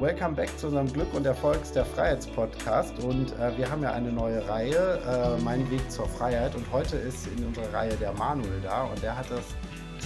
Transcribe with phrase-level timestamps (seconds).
[0.00, 3.02] Welcome back zu unserem Glück und Erfolgs der Freiheitspodcast.
[3.02, 6.54] Und äh, wir haben ja eine neue Reihe, äh, Mein Weg zur Freiheit.
[6.54, 9.42] Und heute ist in unserer Reihe der Manuel da und der hat das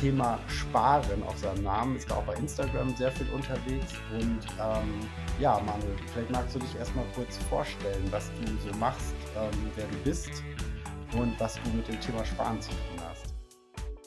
[0.00, 3.92] Thema Sparen auf seinem Namen, ist da auch bei Instagram sehr viel unterwegs.
[4.18, 5.06] Und ähm,
[5.38, 9.84] ja, Manuel, vielleicht magst du dich erstmal kurz vorstellen, was du so machst, ähm, wer
[9.84, 10.30] du bist
[11.18, 13.34] und was du mit dem Thema Sparen zu tun hast.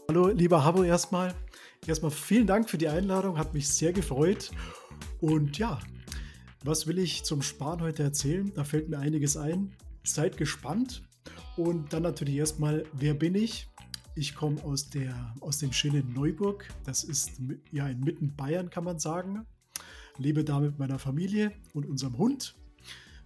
[0.09, 1.35] Hallo, lieber Habo, erstmal.
[1.85, 4.49] Erstmal vielen Dank für die Einladung, hat mich sehr gefreut.
[5.21, 5.79] Und ja,
[6.63, 8.51] was will ich zum Sparen heute erzählen?
[8.53, 9.75] Da fällt mir einiges ein.
[10.03, 11.03] Seid gespannt.
[11.57, 13.69] Und dann natürlich erstmal, wer bin ich?
[14.15, 14.89] Ich komme aus,
[15.41, 16.67] aus dem schönen Neuburg.
[16.83, 17.39] Das ist
[17.71, 19.45] ja inmitten Bayern, kann man sagen.
[20.17, 22.55] Lebe da mit meiner Familie und unserem Hund.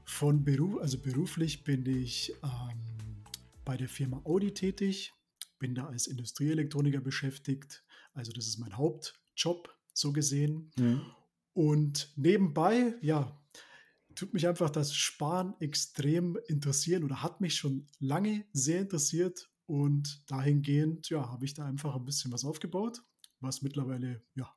[0.03, 3.23] Von Beruf, also beruflich bin ich ähm,
[3.63, 5.13] bei der Firma Audi tätig,
[5.59, 7.83] bin da als Industrieelektroniker beschäftigt,
[8.15, 10.71] also das ist mein Hauptjob, so gesehen.
[10.79, 11.01] Mhm.
[11.53, 13.39] Und nebenbei, ja,
[14.15, 19.49] tut mich einfach das Sparen extrem interessieren oder hat mich schon lange sehr interessiert.
[19.65, 23.03] Und dahingehend, ja, habe ich da einfach ein bisschen was aufgebaut,
[23.39, 24.51] was mittlerweile, ja,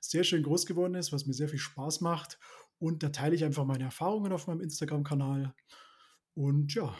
[0.00, 2.38] sehr schön groß geworden ist, was mir sehr viel Spaß macht.
[2.78, 5.54] Und da teile ich einfach meine Erfahrungen auf meinem Instagram-Kanal.
[6.34, 6.94] Und ja,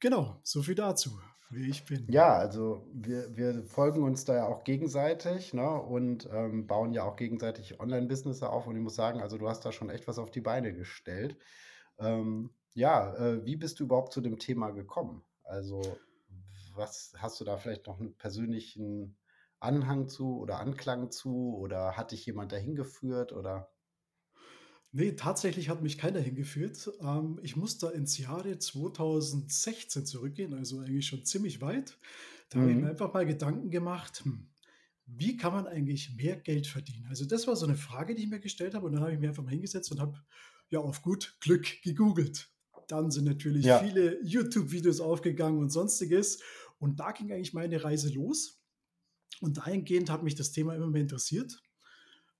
[0.00, 1.18] genau, so viel dazu
[1.50, 2.06] wie ich bin.
[2.10, 7.04] Ja, also wir, wir folgen uns da ja auch gegenseitig ne, und ähm, bauen ja
[7.04, 8.66] auch gegenseitig Online-Business auf.
[8.66, 11.36] Und ich muss sagen, also du hast da schon echt was auf die Beine gestellt.
[11.98, 15.22] Ähm, ja, äh, wie bist du überhaupt zu dem Thema gekommen?
[15.44, 15.80] Also,
[16.74, 19.16] was hast du da vielleicht noch einen persönlichen
[19.60, 21.56] Anhang zu oder Anklang zu?
[21.56, 23.32] Oder hat dich jemand dahin geführt?
[23.32, 23.70] Oder?
[24.96, 26.90] Nee, tatsächlich hat mich keiner hingeführt.
[27.02, 31.98] Ähm, ich muss da ins Jahre 2016 zurückgehen, also eigentlich schon ziemlich weit.
[32.48, 32.88] Da habe ich mir mhm.
[32.88, 34.48] einfach mal Gedanken gemacht, hm,
[35.04, 37.04] wie kann man eigentlich mehr Geld verdienen?
[37.10, 39.18] Also das war so eine Frage, die ich mir gestellt habe und dann habe ich
[39.18, 40.18] mir einfach mal hingesetzt und habe
[40.70, 42.48] ja auf gut Glück gegoogelt.
[42.88, 43.80] Dann sind natürlich Ja.
[43.80, 46.40] viele YouTube-Videos aufgegangen und sonstiges
[46.78, 48.62] und da ging eigentlich meine Reise los
[49.42, 51.62] und dahingehend hat mich das Thema immer mehr interessiert.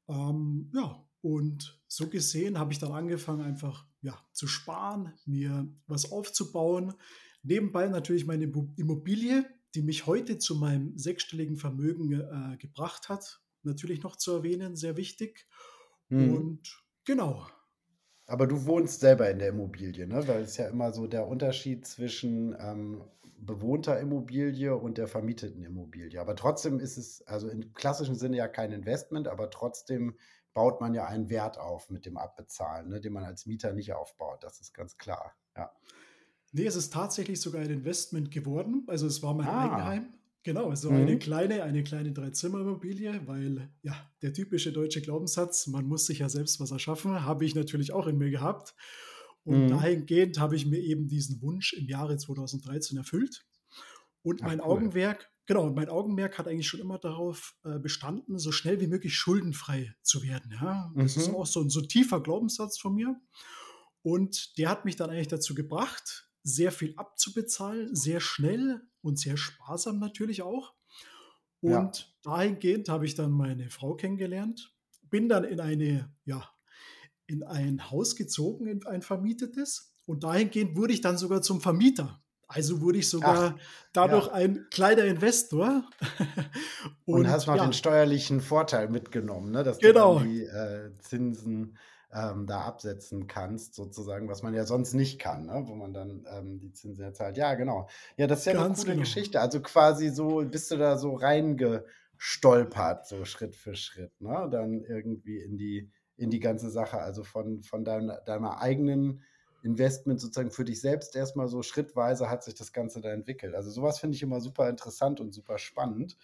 [0.09, 6.12] Ähm, ja, und so gesehen habe ich dann angefangen, einfach ja, zu sparen, mir was
[6.12, 6.94] aufzubauen.
[7.42, 9.44] Nebenbei natürlich meine Immobilie,
[9.75, 14.97] die mich heute zu meinem sechsstelligen Vermögen äh, gebracht hat, natürlich noch zu erwähnen, sehr
[14.97, 15.48] wichtig.
[16.10, 16.32] Mhm.
[16.32, 17.47] Und genau.
[18.26, 20.26] Aber du wohnst selber in der Immobilie, ne?
[20.28, 23.03] Weil es ja immer so der Unterschied zwischen ähm,
[23.38, 26.20] bewohnter Immobilie und der vermieteten Immobilie.
[26.20, 30.16] Aber trotzdem ist es, also im klassischen Sinne ja kein Investment, aber trotzdem
[30.56, 33.93] baut man ja einen Wert auf mit dem Abbezahlen, ne, den man als Mieter nicht
[33.93, 34.43] aufbaut.
[34.43, 35.37] Das ist ganz klar.
[35.55, 35.71] Ja.
[36.53, 38.84] Nee, es ist tatsächlich sogar ein Investment geworden.
[38.87, 39.65] Also es war mein ah.
[39.65, 40.15] Eigenheim.
[40.44, 41.03] Genau, also mhm.
[41.03, 46.31] eine kleine, eine kleine Dreizimmerimmobilie, weil ja, der typische deutsche Glaubenssatz, man muss sich ja
[46.31, 48.75] selbst was erschaffen, habe ich natürlich auch in mir gehabt.
[49.44, 49.69] Und mhm.
[49.69, 53.44] dahingehend habe ich mir eben diesen Wunsch im Jahre 2013 erfüllt.
[54.23, 54.67] Und Ach, mein cool.
[54.67, 59.15] Augenmerk Genau, mein Augenmerk hat eigentlich schon immer darauf äh, bestanden, so schnell wie möglich
[59.15, 60.53] schuldenfrei zu werden.
[60.61, 60.93] Ja?
[60.97, 61.23] Das mhm.
[61.23, 63.21] ist auch so ein so tiefer Glaubenssatz von mir.
[64.03, 69.37] Und der hat mich dann eigentlich dazu gebracht, sehr viel abzubezahlen, sehr schnell und sehr
[69.37, 70.75] sparsam natürlich auch.
[71.61, 72.05] Und ja.
[72.23, 76.49] dahingehend habe ich dann meine Frau kennengelernt, bin dann in eine, ja,
[77.27, 79.93] in ein Haus gezogen, in ein vermietetes.
[80.06, 82.23] Und dahingehend wurde ich dann sogar zum Vermieter.
[82.49, 83.62] Also wurde ich sogar Ach,
[83.93, 84.33] dadurch ja.
[84.34, 85.84] ein kleiner Investor.
[87.05, 87.65] und, und, hast noch ja.
[87.65, 89.65] den steuerlichen Vorteil mitgenommen, ne?
[89.65, 90.21] dass genau.
[90.21, 91.77] du die äh, Zinsen
[92.12, 95.65] ähm, da absetzen kannst, sozusagen, was man ja sonst nicht kann, ne?
[95.67, 97.37] wo man dann ähm, die Zinsen erzahlt.
[97.37, 97.89] Ja, genau.
[98.17, 99.05] Ja, das ist ja Ganz eine coole genau.
[99.05, 99.41] Geschichte.
[99.41, 104.49] Also quasi so bist du da so reingestolpert, so Schritt für Schritt, ne?
[104.51, 109.25] Dann irgendwie in die, in die ganze Sache, also von, von deiner, deiner eigenen
[109.62, 113.55] Investment sozusagen für dich selbst erstmal so schrittweise hat sich das Ganze da entwickelt.
[113.55, 116.17] Also sowas finde ich immer super interessant und super spannend.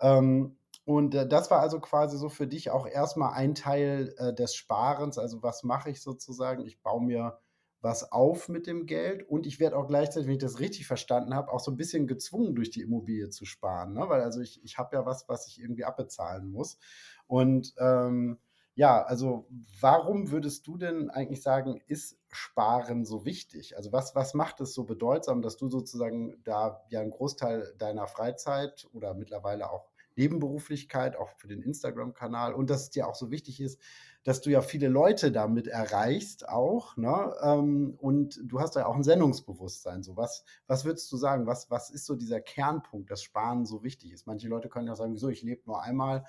[0.00, 4.32] Ähm, und äh, das war also quasi so für dich auch erstmal ein Teil äh,
[4.32, 5.18] des Sparens.
[5.18, 6.64] Also was mache ich sozusagen?
[6.64, 7.38] Ich baue mir
[7.80, 11.34] was auf mit dem Geld und ich werde auch gleichzeitig, wenn ich das richtig verstanden
[11.34, 13.92] habe, auch so ein bisschen gezwungen, durch die Immobilie zu sparen.
[13.92, 14.08] Ne?
[14.08, 16.78] Weil also ich, ich habe ja was, was ich irgendwie abbezahlen muss.
[17.26, 18.38] Und ähm,
[18.78, 19.48] ja, also
[19.80, 23.76] warum würdest du denn eigentlich sagen, ist Sparen so wichtig?
[23.76, 28.06] Also was, was macht es so bedeutsam, dass du sozusagen da ja einen Großteil deiner
[28.06, 33.32] Freizeit oder mittlerweile auch Nebenberuflichkeit, auch für den Instagram-Kanal und dass es dir auch so
[33.32, 33.80] wichtig ist,
[34.22, 37.34] dass du ja viele Leute damit erreichst auch, ne?
[37.42, 40.04] Ähm, und du hast ja auch ein Sendungsbewusstsein.
[40.04, 41.48] So, was, was würdest du sagen?
[41.48, 44.28] Was, was ist so dieser Kernpunkt, dass Sparen so wichtig ist?
[44.28, 46.24] Manche Leute können ja sagen, wieso, ich lebe nur einmal,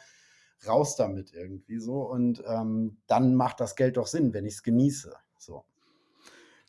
[0.67, 2.01] raus damit irgendwie so.
[2.01, 5.13] Und ähm, dann macht das Geld doch Sinn, wenn ich es genieße.
[5.37, 5.63] So.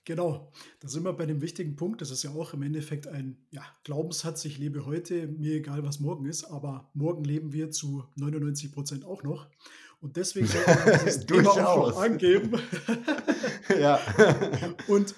[0.04, 0.50] Genau,
[0.81, 2.00] da sind wir bei dem wichtigen Punkt.
[2.00, 6.00] Das ist ja auch im Endeffekt ein ja, Glaubenssatz, ich lebe heute, mir egal, was
[6.00, 9.48] morgen ist, aber morgen leben wir zu 99 Prozent auch noch.
[10.00, 12.58] Und deswegen sollte man das Thema auch angeben.
[13.78, 14.00] ja.
[14.88, 15.14] Und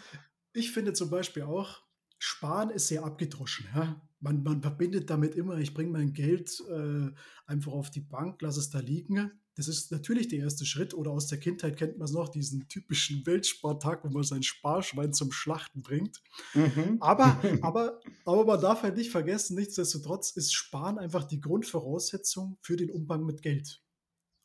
[0.53, 1.81] ich finde zum Beispiel auch,
[2.19, 3.69] Sparen ist sehr abgedroschen.
[3.75, 4.01] Ja?
[4.23, 7.11] Man, man verbindet damit immer, ich bringe mein Geld äh,
[7.45, 9.33] einfach auf die Bank, lasse es da liegen.
[9.57, 10.95] Das ist natürlich der erste Schritt.
[10.95, 15.13] Oder aus der Kindheit kennt man es noch, diesen typischen Weltspartag, wo man sein Sparschwein
[15.13, 16.23] zum Schlachten bringt.
[16.55, 16.99] Mhm.
[17.01, 22.77] Aber, aber, aber man darf halt nicht vergessen, nichtsdestotrotz ist Sparen einfach die Grundvoraussetzung für
[22.77, 23.83] den Umgang mit Geld.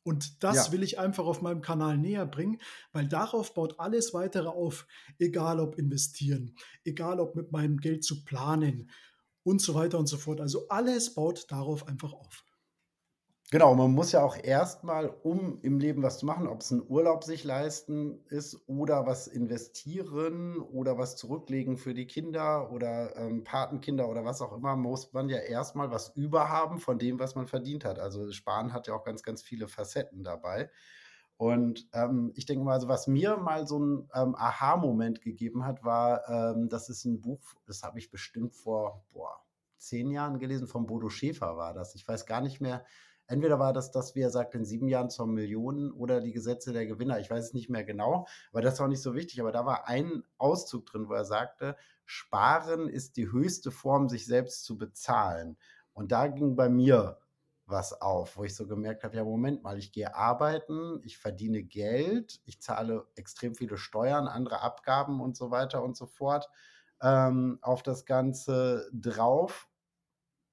[0.07, 0.71] Und das ja.
[0.71, 2.61] will ich einfach auf meinem Kanal näher bringen,
[2.93, 4.87] weil darauf baut alles weitere auf.
[5.19, 8.89] Egal ob investieren, egal ob mit meinem Geld zu planen
[9.47, 10.41] und so weiter und so fort.
[10.41, 12.43] Also alles baut darauf einfach auf.
[13.49, 16.83] Genau, man muss ja auch erstmal, um im Leben was zu machen, ob es ein
[16.85, 23.45] Urlaub sich leisten ist oder was investieren oder was zurücklegen für die Kinder oder ähm,
[23.45, 27.47] Patenkinder oder was auch immer, muss man ja erstmal was überhaben von dem, was man
[27.47, 27.99] verdient hat.
[27.99, 30.69] Also Sparen hat ja auch ganz, ganz viele Facetten dabei.
[31.37, 35.83] Und ähm, ich denke mal, also was mir mal so ein ähm, Aha-Moment gegeben hat,
[35.83, 39.39] war, ähm, das ist ein Buch, das habe ich bestimmt vor boah,
[39.77, 41.93] zehn Jahren gelesen, von Bodo Schäfer war das.
[41.93, 42.83] Ich weiß gar nicht mehr,
[43.29, 46.71] Entweder war das das, wie er sagt, in sieben Jahren zur Million oder die Gesetze
[46.71, 47.19] der Gewinner.
[47.19, 49.41] Ich weiß es nicht mehr genau, aber das auch nicht so wichtig.
[49.41, 51.75] Aber da war ein Auszug drin, wo er sagte,
[52.05, 55.57] Sparen ist die höchste Form, sich selbst zu bezahlen.
[55.91, 57.17] Und da ging bei mir
[57.67, 61.63] was auf, wo ich so gemerkt habe, ja, Moment mal, ich gehe arbeiten, ich verdiene
[61.63, 66.49] Geld, ich zahle extrem viele Steuern, andere Abgaben und so weiter und so fort
[67.01, 69.67] ähm, auf das Ganze drauf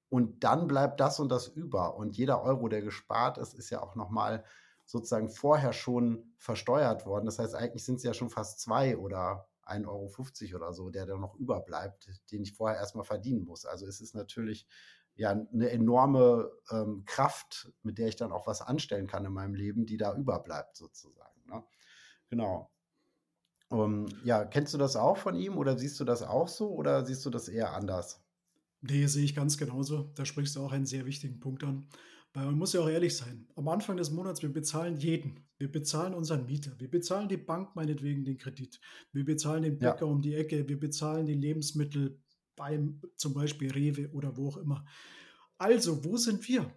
[0.09, 1.95] und dann bleibt das und das über.
[1.95, 4.43] Und jeder Euro, der gespart ist, ist ja auch nochmal
[4.85, 7.25] sozusagen vorher schon versteuert worden.
[7.25, 11.05] Das heißt, eigentlich sind es ja schon fast zwei oder 1,50 Euro oder so, der
[11.07, 13.65] da noch überbleibt, den ich vorher erstmal verdienen muss.
[13.65, 14.67] Also es ist natürlich
[15.15, 19.55] ja eine enorme ähm, Kraft, mit der ich dann auch was anstellen kann in meinem
[19.55, 21.41] Leben, die da überbleibt sozusagen.
[21.47, 21.63] Ne?
[22.29, 22.71] Genau.
[23.69, 26.71] Um, ähm, ja, kennst du das auch von ihm oder siehst du das auch so
[26.71, 28.21] oder siehst du das eher anders?
[28.81, 30.11] Nee, sehe ich ganz genauso.
[30.15, 31.87] Da sprichst du auch einen sehr wichtigen Punkt an.
[32.33, 33.47] Weil man muss ja auch ehrlich sein.
[33.55, 35.39] Am Anfang des Monats, wir bezahlen jeden.
[35.57, 36.77] Wir bezahlen unseren Mieter.
[36.79, 38.81] Wir bezahlen die Bank meinetwegen den Kredit.
[39.13, 40.11] Wir bezahlen den Bäcker ja.
[40.11, 40.67] um die Ecke.
[40.67, 42.19] Wir bezahlen die Lebensmittel
[42.55, 44.85] beim zum Beispiel Rewe oder wo auch immer.
[45.57, 46.73] Also, wo sind wir?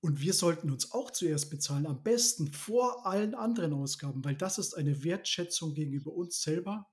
[0.00, 4.58] Und wir sollten uns auch zuerst bezahlen, am besten vor allen anderen Ausgaben, weil das
[4.58, 6.88] ist eine Wertschätzung gegenüber uns selber.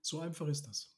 [0.00, 0.96] So einfach ist das.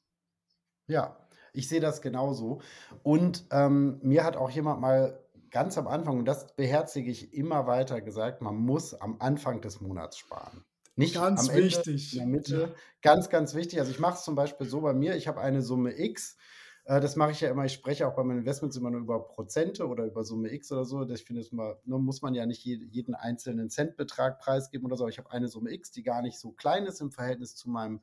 [0.87, 2.61] Ja, ich sehe das genauso.
[3.03, 5.19] Und ähm, mir hat auch jemand mal
[5.51, 9.81] ganz am Anfang, und das beherzige ich immer weiter gesagt, man muss am Anfang des
[9.81, 10.65] Monats sparen.
[10.97, 12.13] Nicht ganz am Ende, wichtig.
[12.13, 12.75] in der Mitte.
[13.01, 13.79] Ganz, ganz wichtig.
[13.81, 16.37] Also ich mache es zum Beispiel so bei mir, ich habe eine Summe X.
[16.85, 19.27] Äh, das mache ich ja immer, ich spreche auch bei meinen Investments immer nur über
[19.27, 21.09] Prozente oder über Summe X oder so.
[21.09, 25.09] Ich finde es mal, nur muss man ja nicht jeden einzelnen Centbetrag preisgeben oder so.
[25.09, 28.01] Ich habe eine Summe X, die gar nicht so klein ist im Verhältnis zu meinem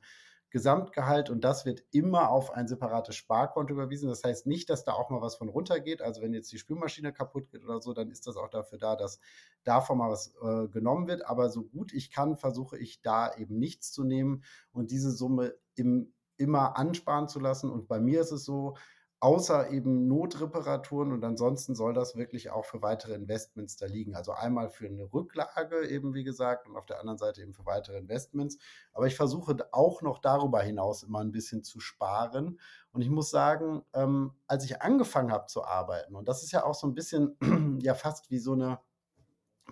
[0.50, 4.08] Gesamtgehalt und das wird immer auf ein separates Sparkonto überwiesen.
[4.08, 6.02] Das heißt nicht, dass da auch mal was von runtergeht.
[6.02, 8.96] Also wenn jetzt die Spülmaschine kaputt geht oder so, dann ist das auch dafür da,
[8.96, 9.20] dass
[9.62, 11.24] davon mal was äh, genommen wird.
[11.24, 14.42] Aber so gut ich kann, versuche ich da eben nichts zu nehmen
[14.72, 17.70] und diese Summe im, immer ansparen zu lassen.
[17.70, 18.76] Und bei mir ist es so,
[19.20, 24.14] außer eben Notreparaturen und ansonsten soll das wirklich auch für weitere Investments da liegen.
[24.14, 27.66] Also einmal für eine Rücklage eben, wie gesagt, und auf der anderen Seite eben für
[27.66, 28.56] weitere Investments.
[28.94, 32.58] Aber ich versuche auch noch darüber hinaus immer ein bisschen zu sparen.
[32.92, 36.64] Und ich muss sagen, ähm, als ich angefangen habe zu arbeiten, und das ist ja
[36.64, 37.36] auch so ein bisschen
[37.82, 38.80] ja fast wie so eine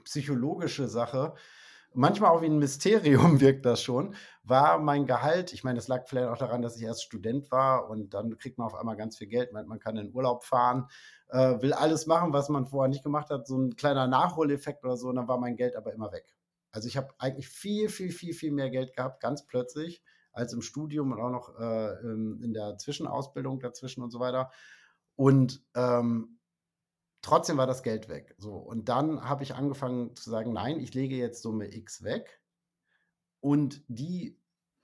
[0.04, 1.34] psychologische Sache,
[1.94, 6.06] manchmal auch wie ein Mysterium wirkt das schon, war mein Gehalt, ich meine, das lag
[6.06, 9.18] vielleicht auch daran, dass ich erst Student war und dann kriegt man auf einmal ganz
[9.18, 10.88] viel Geld, man kann in Urlaub fahren,
[11.28, 14.96] äh, will alles machen, was man vorher nicht gemacht hat, so ein kleiner Nachholeffekt oder
[14.96, 16.34] so, und dann war mein Geld aber immer weg.
[16.70, 20.02] Also ich habe eigentlich viel, viel, viel, viel mehr Geld gehabt, ganz plötzlich,
[20.32, 24.50] als im Studium und auch noch äh, in der Zwischenausbildung dazwischen und so weiter.
[25.16, 26.37] Und ähm,
[27.22, 28.34] trotzdem war das Geld weg.
[28.38, 32.40] So, und dann habe ich angefangen zu sagen, nein, ich lege jetzt Summe X weg
[33.40, 34.38] und die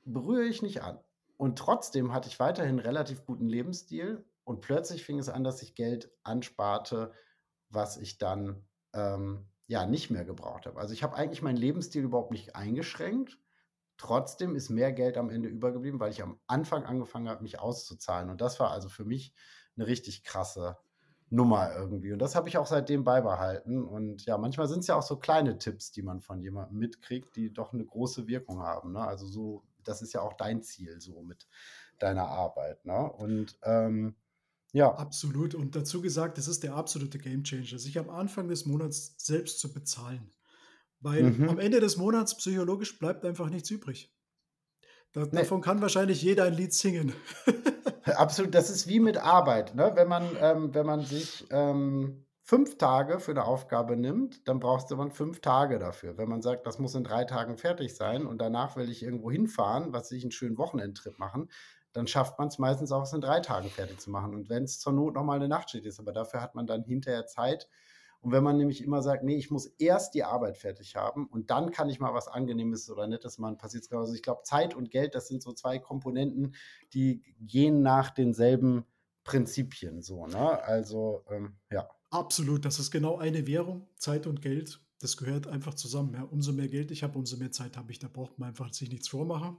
[0.04, 0.98] berühre ich nicht an.
[1.36, 5.74] Und trotzdem hatte ich weiterhin relativ guten Lebensstil und plötzlich fing es an, dass ich
[5.74, 7.12] Geld ansparte,
[7.70, 10.78] was ich dann ähm, ja nicht mehr gebraucht habe.
[10.78, 13.38] Also ich habe eigentlich meinen Lebensstil überhaupt nicht eingeschränkt.
[13.96, 18.30] Trotzdem ist mehr Geld am Ende übergeblieben, weil ich am Anfang angefangen habe, mich auszuzahlen.
[18.30, 19.34] Und das war also für mich
[19.76, 20.76] eine richtig krasse
[21.34, 22.12] Nummer irgendwie.
[22.12, 23.84] Und das habe ich auch seitdem beibehalten.
[23.84, 27.34] Und ja, manchmal sind es ja auch so kleine Tipps, die man von jemandem mitkriegt,
[27.36, 28.92] die doch eine große Wirkung haben.
[28.92, 29.00] Ne?
[29.00, 31.46] Also so, das ist ja auch dein Ziel so mit
[31.98, 32.84] deiner Arbeit.
[32.84, 33.10] Ne?
[33.12, 34.14] Und ähm,
[34.72, 34.92] ja.
[34.94, 35.54] Absolut.
[35.54, 39.72] Und dazu gesagt, das ist der absolute Gamechanger, sich am Anfang des Monats selbst zu
[39.72, 40.30] bezahlen.
[41.00, 41.48] Weil mhm.
[41.48, 44.12] am Ende des Monats psychologisch bleibt einfach nichts übrig.
[45.12, 45.30] Da, nee.
[45.32, 47.12] Davon kann wahrscheinlich jeder ein Lied singen.
[48.04, 49.74] Absolut, das ist wie mit Arbeit.
[49.74, 49.92] Ne?
[49.94, 54.90] Wenn, man, ähm, wenn man sich ähm, fünf Tage für eine Aufgabe nimmt, dann brauchst
[54.90, 56.18] du man fünf Tage dafür.
[56.18, 59.30] Wenn man sagt, das muss in drei Tagen fertig sein und danach will ich irgendwo
[59.30, 61.48] hinfahren, was ich einen schönen Wochenendtrip machen,
[61.94, 64.34] dann schafft man es meistens auch, es in drei Tagen fertig zu machen.
[64.34, 67.26] Und wenn es zur Not nochmal eine Nachtschicht ist, aber dafür hat man dann hinterher
[67.26, 67.68] Zeit,
[68.24, 71.50] und wenn man nämlich immer sagt, nee, ich muss erst die Arbeit fertig haben und
[71.50, 74.74] dann kann ich mal was Angenehmes oder Nettes machen, passiert es Also ich glaube, Zeit
[74.74, 76.54] und Geld, das sind so zwei Komponenten,
[76.94, 78.86] die gehen nach denselben
[79.24, 80.62] Prinzipien so, ne?
[80.62, 81.86] Also, ähm, ja.
[82.10, 84.80] Absolut, das ist genau eine Währung, Zeit und Geld.
[85.00, 86.14] Das gehört einfach zusammen.
[86.14, 86.22] Ja.
[86.22, 87.98] Umso mehr Geld ich habe, umso mehr Zeit habe ich.
[87.98, 89.58] Da braucht man einfach sich nichts vormachen.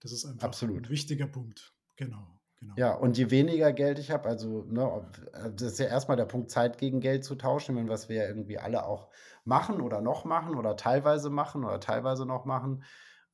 [0.00, 0.84] Das ist einfach Absolut.
[0.84, 1.74] ein wichtiger Punkt.
[1.96, 2.37] Genau.
[2.62, 2.76] Genau.
[2.76, 6.26] Ja, und je weniger Geld ich habe, also ne, äh, das ist ja erstmal der
[6.26, 9.08] Punkt, Zeit gegen Geld zu tauschen, was wir ja irgendwie alle auch
[9.44, 12.84] machen oder noch machen oder teilweise machen oder teilweise noch machen.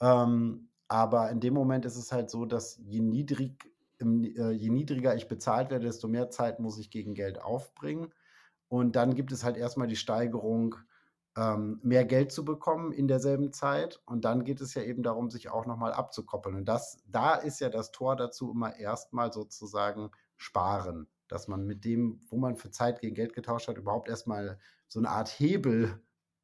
[0.00, 5.14] Ähm, aber in dem Moment ist es halt so, dass je, niedrig, äh, je niedriger
[5.14, 8.14] ich bezahlt werde, desto mehr Zeit muss ich gegen Geld aufbringen.
[8.68, 10.76] Und dann gibt es halt erstmal die Steigerung
[11.36, 14.00] ähm, mehr Geld zu bekommen in derselben Zeit.
[14.06, 16.56] Und dann geht es ja eben darum, sich auch nochmal abzukoppeln.
[16.56, 21.08] Und das, da ist ja das Tor dazu immer erstmal sozusagen sparen.
[21.28, 25.00] Dass man mit dem, wo man für Zeit gegen Geld getauscht hat, überhaupt erstmal so
[25.00, 26.00] eine Art Hebel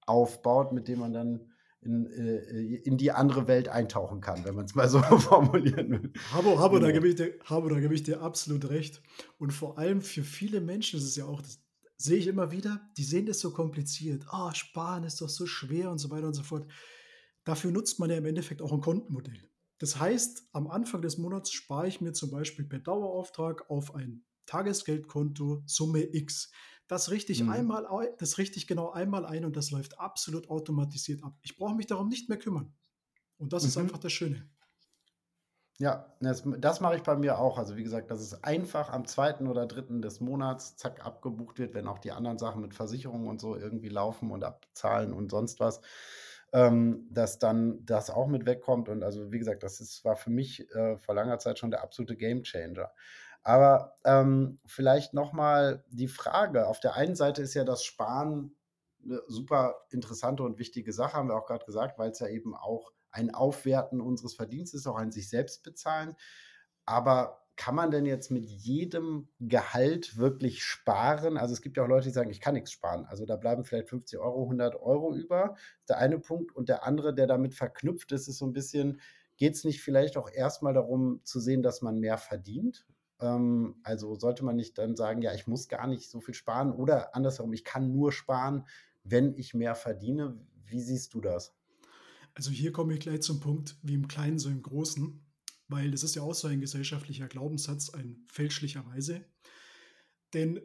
[0.07, 1.51] aufbaut, mit dem man dann
[1.83, 6.13] in, äh, in die andere Welt eintauchen kann, wenn man es mal so formulieren will.
[6.33, 6.87] Habo, Habo, genau.
[6.87, 9.03] da gebe ich, dir, Habo, da gebe ich dir absolut recht.
[9.39, 11.61] Und vor allem für viele Menschen ist es ja auch das,
[12.01, 14.25] sehe ich immer wieder, die sehen das so kompliziert.
[14.29, 16.67] Ah, oh, sparen ist doch so schwer und so weiter und so fort.
[17.45, 19.51] Dafür nutzt man ja im Endeffekt auch ein Kontenmodell.
[19.79, 24.25] Das heißt, am Anfang des Monats spare ich mir zum Beispiel per Dauerauftrag auf ein
[24.47, 26.51] Tagesgeldkonto Summe X.
[26.87, 27.51] Das richte ich mhm.
[27.51, 27.87] einmal,
[28.19, 31.39] das richte ich genau einmal ein und das läuft absolut automatisiert ab.
[31.43, 32.75] Ich brauche mich darum nicht mehr kümmern.
[33.37, 33.69] Und das mhm.
[33.69, 34.51] ist einfach das Schöne.
[35.81, 37.57] Ja, das, das mache ich bei mir auch.
[37.57, 41.73] Also wie gesagt, dass es einfach am zweiten oder dritten des Monats zack abgebucht wird,
[41.73, 45.59] wenn auch die anderen Sachen mit Versicherungen und so irgendwie laufen und abzahlen und sonst
[45.59, 45.81] was,
[46.53, 48.91] ähm, dass dann das auch mit wegkommt.
[48.91, 51.83] Und also wie gesagt, das ist, war für mich äh, vor langer Zeit schon der
[51.83, 52.91] absolute Gamechanger.
[53.43, 56.67] Aber ähm, vielleicht nochmal die Frage.
[56.69, 58.55] Auf der einen Seite ist ja das Sparen
[59.03, 62.55] eine super interessante und wichtige Sache, haben wir auch gerade gesagt, weil es ja eben
[62.55, 66.17] auch ein Aufwerten unseres Verdienstes, auch ein sich selbst bezahlen.
[66.85, 71.37] Aber kann man denn jetzt mit jedem Gehalt wirklich sparen?
[71.37, 73.05] Also es gibt ja auch Leute, die sagen, ich kann nichts sparen.
[73.05, 75.57] Also da bleiben vielleicht 50 Euro, 100 Euro über.
[75.87, 79.01] Der eine Punkt und der andere, der damit verknüpft ist, ist so ein bisschen,
[79.37, 82.87] geht es nicht vielleicht auch erstmal darum zu sehen, dass man mehr verdient?
[83.21, 86.73] Ähm, also sollte man nicht dann sagen, ja, ich muss gar nicht so viel sparen
[86.73, 88.67] oder andersherum, ich kann nur sparen,
[89.05, 90.41] wenn ich mehr verdiene.
[90.65, 91.55] Wie siehst du das?
[92.41, 95.23] Also hier komme ich gleich zum Punkt, wie im Kleinen so im Großen,
[95.69, 99.27] weil das ist ja auch so ein gesellschaftlicher Glaubenssatz, ein fälschlicherweise.
[100.33, 100.59] Denn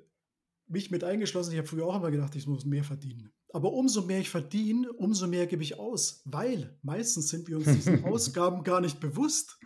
[0.68, 3.34] mich mit eingeschlossen, ich habe früher auch immer gedacht, ich muss mehr verdienen.
[3.52, 7.66] Aber umso mehr ich verdiene, umso mehr gebe ich aus, weil meistens sind wir uns
[7.66, 9.60] diesen Ausgaben gar nicht bewusst.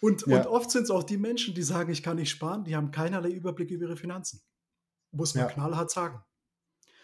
[0.00, 0.38] Und, ja.
[0.38, 2.90] und oft sind es auch die Menschen, die sagen, ich kann nicht sparen, die haben
[2.90, 4.40] keinerlei Überblick über ihre Finanzen.
[5.10, 5.52] Muss man ja.
[5.52, 6.24] knallhart sagen.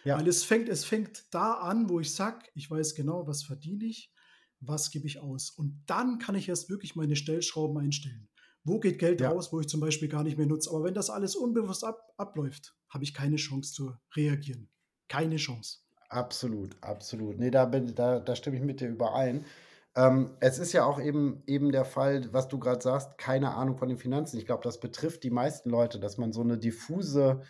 [0.03, 0.17] Ja.
[0.17, 3.85] Weil es fängt, es fängt da an, wo ich sage, ich weiß genau, was verdiene
[3.85, 4.11] ich,
[4.59, 5.49] was gebe ich aus.
[5.49, 8.27] Und dann kann ich erst wirklich meine Stellschrauben einstellen.
[8.63, 9.29] Wo geht Geld ja.
[9.29, 10.69] raus, wo ich zum Beispiel gar nicht mehr nutze.
[10.69, 14.69] Aber wenn das alles unbewusst ab, abläuft, habe ich keine Chance zu reagieren.
[15.07, 15.79] Keine Chance.
[16.09, 17.37] Absolut, absolut.
[17.37, 19.45] Nee, da, bin, da, da stimme ich mit dir überein.
[19.95, 23.77] Ähm, es ist ja auch eben, eben der Fall, was du gerade sagst, keine Ahnung
[23.77, 24.37] von den Finanzen.
[24.37, 27.41] Ich glaube, das betrifft die meisten Leute, dass man so eine diffuse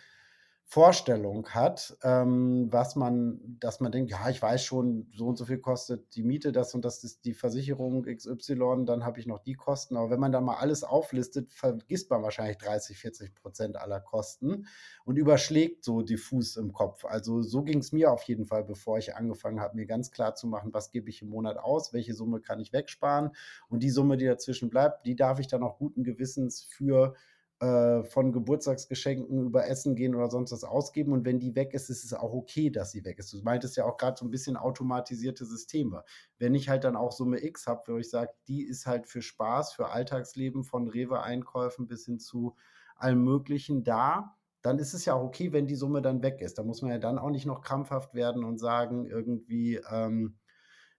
[0.70, 5.46] Vorstellung hat, ähm, was man, dass man denkt, ja, ich weiß schon, so und so
[5.46, 9.38] viel kostet die Miete, das und das ist die Versicherung XY, dann habe ich noch
[9.38, 9.96] die Kosten.
[9.96, 14.66] Aber wenn man dann mal alles auflistet, vergisst man wahrscheinlich 30, 40 Prozent aller Kosten
[15.06, 17.06] und überschlägt so diffus im Kopf.
[17.06, 20.34] Also so ging es mir auf jeden Fall, bevor ich angefangen habe, mir ganz klar
[20.34, 23.30] zu machen, was gebe ich im Monat aus, welche Summe kann ich wegsparen
[23.70, 27.14] und die Summe, die dazwischen bleibt, die darf ich dann auch guten Gewissens für
[27.60, 31.12] äh, von Geburtstagsgeschenken über Essen gehen oder sonst was ausgeben.
[31.12, 33.32] Und wenn die weg ist, ist es auch okay, dass sie weg ist.
[33.32, 36.04] Du meintest ja auch gerade so ein bisschen automatisierte Systeme.
[36.38, 39.22] Wenn ich halt dann auch Summe X habe, wo ich sage, die ist halt für
[39.22, 42.54] Spaß, für Alltagsleben von Rewe-Einkäufen bis hin zu
[42.94, 46.58] allem Möglichen da, dann ist es ja auch okay, wenn die Summe dann weg ist.
[46.58, 50.38] Da muss man ja dann auch nicht noch krampfhaft werden und sagen, irgendwie, ähm,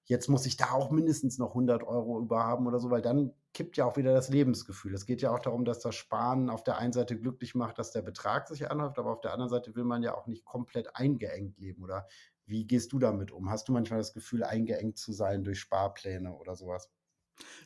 [0.05, 3.77] jetzt muss ich da auch mindestens noch 100 Euro überhaben oder so, weil dann kippt
[3.77, 4.93] ja auch wieder das Lebensgefühl.
[4.93, 7.91] Es geht ja auch darum, dass das Sparen auf der einen Seite glücklich macht, dass
[7.91, 10.95] der Betrag sich anhäuft, aber auf der anderen Seite will man ja auch nicht komplett
[10.95, 11.83] eingeengt leben.
[11.83, 12.07] Oder
[12.45, 13.49] wie gehst du damit um?
[13.49, 16.91] Hast du manchmal das Gefühl, eingeengt zu sein durch Sparpläne oder sowas?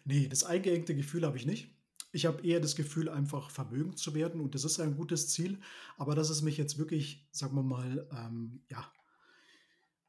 [0.06, 1.70] Nee, das eingeengte Gefühl habe ich nicht.
[2.12, 5.60] Ich habe eher das Gefühl, einfach vermögend zu werden und das ist ein gutes Ziel.
[5.98, 8.92] Aber dass es mich jetzt wirklich, sagen wir mal, ähm, ja,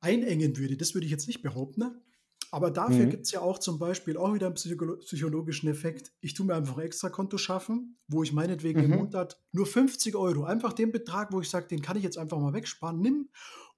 [0.00, 2.02] einengen würde, das würde ich jetzt nicht behaupten.
[2.51, 3.11] Aber dafür mhm.
[3.11, 6.13] gibt es ja auch zum Beispiel auch wieder einen psychologischen Effekt.
[6.21, 8.93] Ich tue mir einfach ein Extrakonto schaffen, wo ich meinetwegen mhm.
[8.93, 12.19] im Monat nur 50 Euro, einfach den Betrag, wo ich sage, den kann ich jetzt
[12.19, 13.29] einfach mal wegsparen, nimm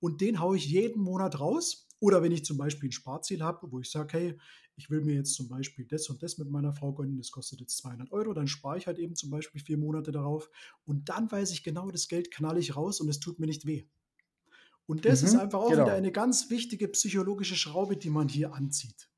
[0.01, 1.89] und den haue ich jeden Monat raus.
[1.99, 4.39] Oder wenn ich zum Beispiel ein Sparziel habe, wo ich sage, hey,
[4.77, 7.61] ich will mir jetzt zum Beispiel das und das mit meiner Frau gönnen, das kostet
[7.61, 10.51] jetzt 200 Euro, dann spare ich halt eben zum Beispiel vier Monate darauf
[10.85, 13.67] und dann weiß ich genau, das Geld knall ich raus und es tut mir nicht
[13.67, 13.87] weh.
[14.87, 15.85] Und das mhm, ist einfach auch genau.
[15.85, 19.09] wieder eine ganz wichtige psychologische Schraube, die man hier anzieht.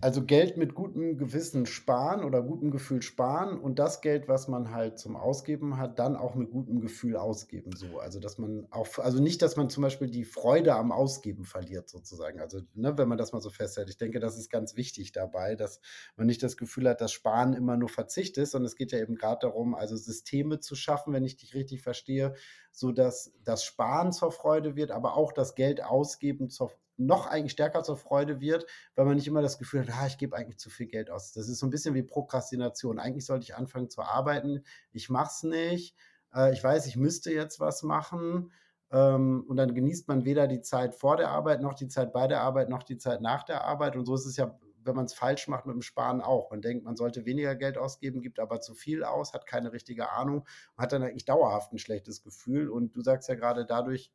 [0.00, 4.72] Also Geld mit gutem Gewissen sparen oder gutem Gefühl sparen und das Geld, was man
[4.72, 7.72] halt zum Ausgeben hat, dann auch mit gutem Gefühl ausgeben.
[7.74, 11.44] So, also dass man auch, also nicht, dass man zum Beispiel die Freude am Ausgeben
[11.44, 12.40] verliert, sozusagen.
[12.40, 13.90] Also, ne, wenn man das mal so festhält.
[13.90, 15.80] Ich denke, das ist ganz wichtig dabei, dass
[16.16, 19.00] man nicht das Gefühl hat, dass Sparen immer nur Verzicht ist, sondern es geht ja
[19.00, 22.34] eben gerade darum, also Systeme zu schaffen, wenn ich dich richtig verstehe,
[22.70, 27.52] so dass das Sparen zur Freude wird, aber auch das Geld ausgeben zur noch eigentlich
[27.52, 30.58] stärker zur Freude wird, weil man nicht immer das Gefühl hat, ah, ich gebe eigentlich
[30.58, 31.32] zu viel Geld aus.
[31.32, 32.98] Das ist so ein bisschen wie Prokrastination.
[32.98, 35.96] Eigentlich sollte ich anfangen zu arbeiten, ich mache es nicht.
[36.34, 38.52] Äh, ich weiß, ich müsste jetzt was machen.
[38.90, 42.26] Ähm, und dann genießt man weder die Zeit vor der Arbeit, noch die Zeit bei
[42.26, 43.96] der Arbeit, noch die Zeit nach der Arbeit.
[43.96, 46.50] Und so ist es ja, wenn man es falsch macht mit dem Sparen auch.
[46.50, 50.10] Man denkt, man sollte weniger Geld ausgeben, gibt aber zu viel aus, hat keine richtige
[50.10, 52.68] Ahnung, hat dann eigentlich dauerhaft ein schlechtes Gefühl.
[52.70, 54.10] Und du sagst ja gerade dadurch,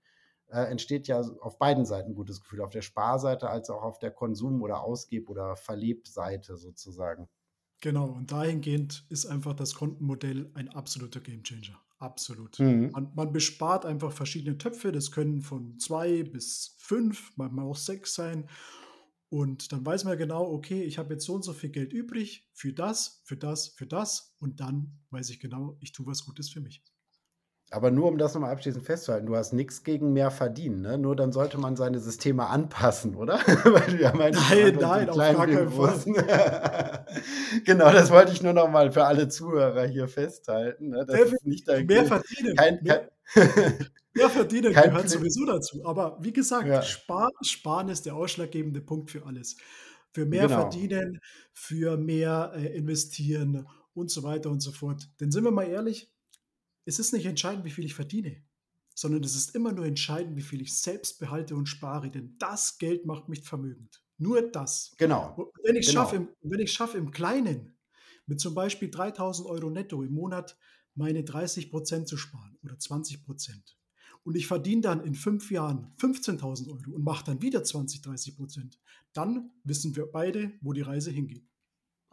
[0.54, 3.98] äh, entsteht ja auf beiden Seiten ein gutes Gefühl, auf der Sparseite als auch auf
[3.98, 7.28] der Konsum- oder Ausgeb- oder Verlebseite sozusagen.
[7.82, 11.82] Genau, und dahingehend ist einfach das Kontenmodell ein absoluter Gamechanger.
[11.98, 12.60] Absolut.
[12.60, 12.92] Mhm.
[12.92, 18.14] Man, man, bespart einfach verschiedene Töpfe, das können von zwei bis fünf, manchmal auch sechs
[18.14, 18.48] sein.
[19.30, 22.48] Und dann weiß man genau, okay, ich habe jetzt so und so viel Geld übrig
[22.54, 24.36] für das, für das, für das.
[24.40, 26.84] Und dann weiß ich genau, ich tue was Gutes für mich.
[27.74, 31.00] Aber nur um das nochmal abschließend festzuhalten, du hast nichts gegen mehr verdienen, ne?
[31.00, 33.40] Nur dann sollte man seine Systeme anpassen, oder?
[33.64, 34.36] Weil ja nein,
[34.80, 37.06] nein, auf gar keinen Fall.
[37.66, 40.90] genau, das wollte ich nur nochmal für alle Zuhörer hier festhalten.
[40.90, 41.04] Ne?
[41.08, 42.56] Das ist nicht dein mehr verdienen.
[42.56, 43.08] Kein, kein,
[44.14, 45.84] mehr verdienen kein gehört sowieso dazu.
[45.84, 46.84] Aber wie gesagt, ja.
[46.84, 49.58] Spar, Sparen ist der ausschlaggebende Punkt für alles.
[50.12, 50.62] Für mehr genau.
[50.62, 51.20] verdienen,
[51.54, 55.10] für mehr äh, investieren und so weiter und so fort.
[55.20, 56.13] Denn sind wir mal ehrlich,
[56.86, 58.44] es ist nicht entscheidend, wie viel ich verdiene,
[58.96, 62.78] sondern es ist immer nur entscheidend, wie viel ich selbst behalte und spare, denn das
[62.78, 64.04] Geld macht mich vermögend.
[64.18, 64.94] Nur das.
[64.98, 65.52] Genau.
[65.64, 66.02] wenn ich genau.
[66.02, 67.78] schaffe, wenn ich schaffe im Kleinen
[68.26, 70.58] mit zum Beispiel 3000 Euro netto im Monat
[70.96, 73.78] meine 30 Prozent zu sparen oder 20 Prozent
[74.24, 78.38] und ich verdiene dann in fünf Jahren 15.000 Euro und mache dann wieder 20, 30
[78.38, 78.80] Prozent,
[79.14, 81.46] dann wissen wir beide, wo die Reise hingeht.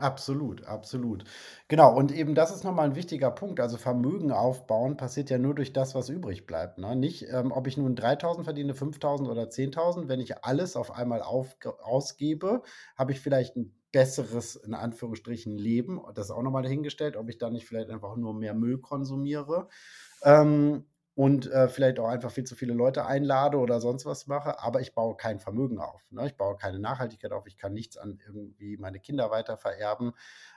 [0.00, 1.24] Absolut, absolut.
[1.68, 3.60] Genau, und eben das ist nochmal ein wichtiger Punkt.
[3.60, 6.78] Also Vermögen aufbauen passiert ja nur durch das, was übrig bleibt.
[6.78, 6.96] Ne?
[6.96, 10.08] Nicht, ähm, ob ich nun 3000 verdiene, 5000 oder 10.000.
[10.08, 12.62] Wenn ich alles auf einmal auf, ausgebe,
[12.96, 16.00] habe ich vielleicht ein besseres, in Anführungsstrichen, Leben.
[16.14, 19.68] Das ist auch nochmal dahingestellt, ob ich dann nicht vielleicht einfach nur mehr Müll konsumiere.
[20.24, 20.86] Ähm,
[21.20, 24.80] und äh, vielleicht auch einfach viel zu viele Leute einlade oder sonst was mache, aber
[24.80, 26.00] ich baue kein Vermögen auf.
[26.10, 26.24] Ne?
[26.24, 30.14] Ich baue keine Nachhaltigkeit auf, ich kann nichts an irgendwie meine Kinder weiter vererben.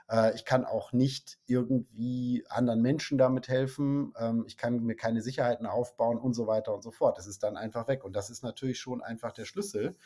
[0.08, 4.14] Äh, ich kann auch nicht irgendwie anderen Menschen damit helfen.
[4.18, 7.18] Ähm, ich kann mir keine Sicherheiten aufbauen und so weiter und so fort.
[7.18, 8.02] Das ist dann einfach weg.
[8.02, 9.98] Und das ist natürlich schon einfach der Schlüssel.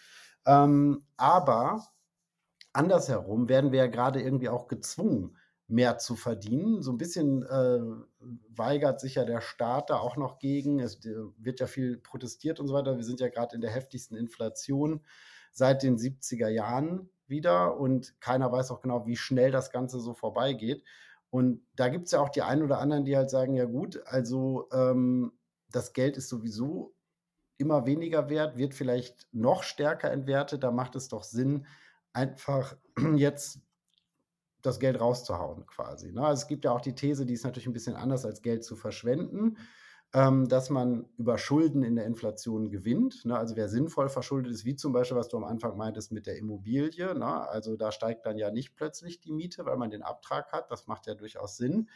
[0.45, 1.87] Ähm, aber
[2.73, 5.37] andersherum werden wir ja gerade irgendwie auch gezwungen,
[5.69, 6.83] mehr zu verdienen.
[6.83, 7.79] So ein bisschen äh,
[8.49, 10.81] weigert sich ja der Staat da auch noch gegen.
[10.81, 12.97] Es wird ja viel protestiert und so weiter.
[12.97, 15.05] Wir sind ja gerade in der heftigsten Inflation
[15.53, 20.15] seit den 70er Jahren wieder und keiner weiß auch genau, wie schnell das Ganze so
[20.15, 20.85] vorbeigeht.
[21.31, 24.01] Und da gibt es ja auch die einen oder anderen, die halt sagen, ja gut,
[24.07, 25.33] also ähm,
[25.71, 26.95] das Geld ist sowieso
[27.59, 30.63] immer weniger wert, wird vielleicht noch stärker entwertet.
[30.63, 31.67] Da macht es doch Sinn,
[32.13, 32.77] einfach
[33.17, 33.61] jetzt
[34.63, 36.13] das Geld rauszuhauen quasi.
[36.13, 36.25] Ne?
[36.25, 38.65] Also es gibt ja auch die These, die ist natürlich ein bisschen anders als Geld
[38.65, 39.57] zu verschwenden,
[40.15, 43.25] ähm, dass man über Schulden in der Inflation gewinnt.
[43.25, 43.37] Ne?
[43.37, 46.37] Also wer sinnvoll verschuldet ist, wie zum Beispiel, was du am Anfang meintest mit der
[46.39, 47.15] Immobilie.
[47.15, 47.49] Ne?
[47.49, 50.71] Also da steigt dann ja nicht plötzlich die Miete, weil man den Abtrag hat.
[50.71, 51.89] Das macht ja durchaus Sinn.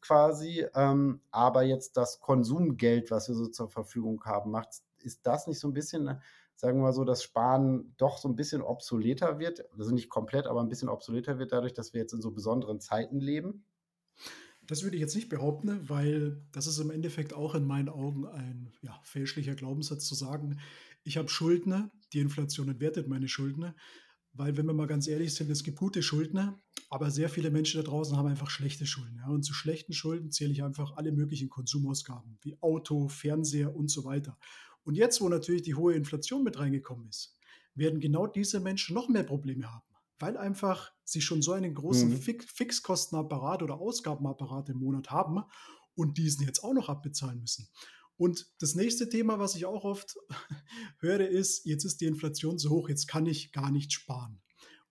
[0.00, 0.66] quasi.
[0.74, 4.68] Ähm, aber jetzt das Konsumgeld, was wir so zur Verfügung haben, macht,
[5.00, 6.20] ist das nicht so ein bisschen,
[6.58, 9.64] sagen wir mal so, dass Sparen doch so ein bisschen obsoleter wird?
[9.78, 12.80] Also nicht komplett, aber ein bisschen obsoleter wird dadurch, dass wir jetzt in so besonderen
[12.80, 13.64] Zeiten leben?
[14.66, 18.26] Das würde ich jetzt nicht behaupten, weil das ist im Endeffekt auch in meinen Augen
[18.26, 20.58] ein ja, fälschlicher Glaubenssatz zu sagen,
[21.04, 23.76] ich habe Schuldner, die Inflation entwertet meine Schuldner.
[24.34, 27.82] Weil, wenn wir mal ganz ehrlich sind, es gibt gute Schuldner, aber sehr viele Menschen
[27.82, 29.16] da draußen haben einfach schlechte Schulden.
[29.16, 29.28] Ja?
[29.28, 34.04] Und zu schlechten Schulden zähle ich einfach alle möglichen Konsumausgaben, wie Auto, Fernseher und so
[34.04, 34.38] weiter.
[34.88, 37.36] Und jetzt, wo natürlich die hohe Inflation mit reingekommen ist,
[37.74, 39.84] werden genau diese Menschen noch mehr Probleme haben,
[40.18, 42.22] weil einfach sie schon so einen großen mhm.
[42.22, 45.42] Fixkostenapparat oder Ausgabenapparat im Monat haben
[45.94, 47.68] und diesen jetzt auch noch abbezahlen müssen.
[48.16, 50.16] Und das nächste Thema, was ich auch oft
[51.00, 54.40] höre, ist, jetzt ist die Inflation so hoch, jetzt kann ich gar nicht sparen.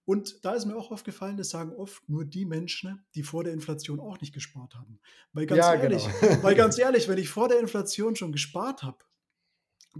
[0.06, 3.54] Und da ist mir auch aufgefallen, das sagen oft nur die Menschen, die vor der
[3.54, 5.00] Inflation auch nicht gespart haben.
[5.34, 6.44] Weil ganz ja, ehrlich, genau.
[6.44, 9.00] weil ganz ehrlich, wenn ich vor der Inflation schon gespart habe,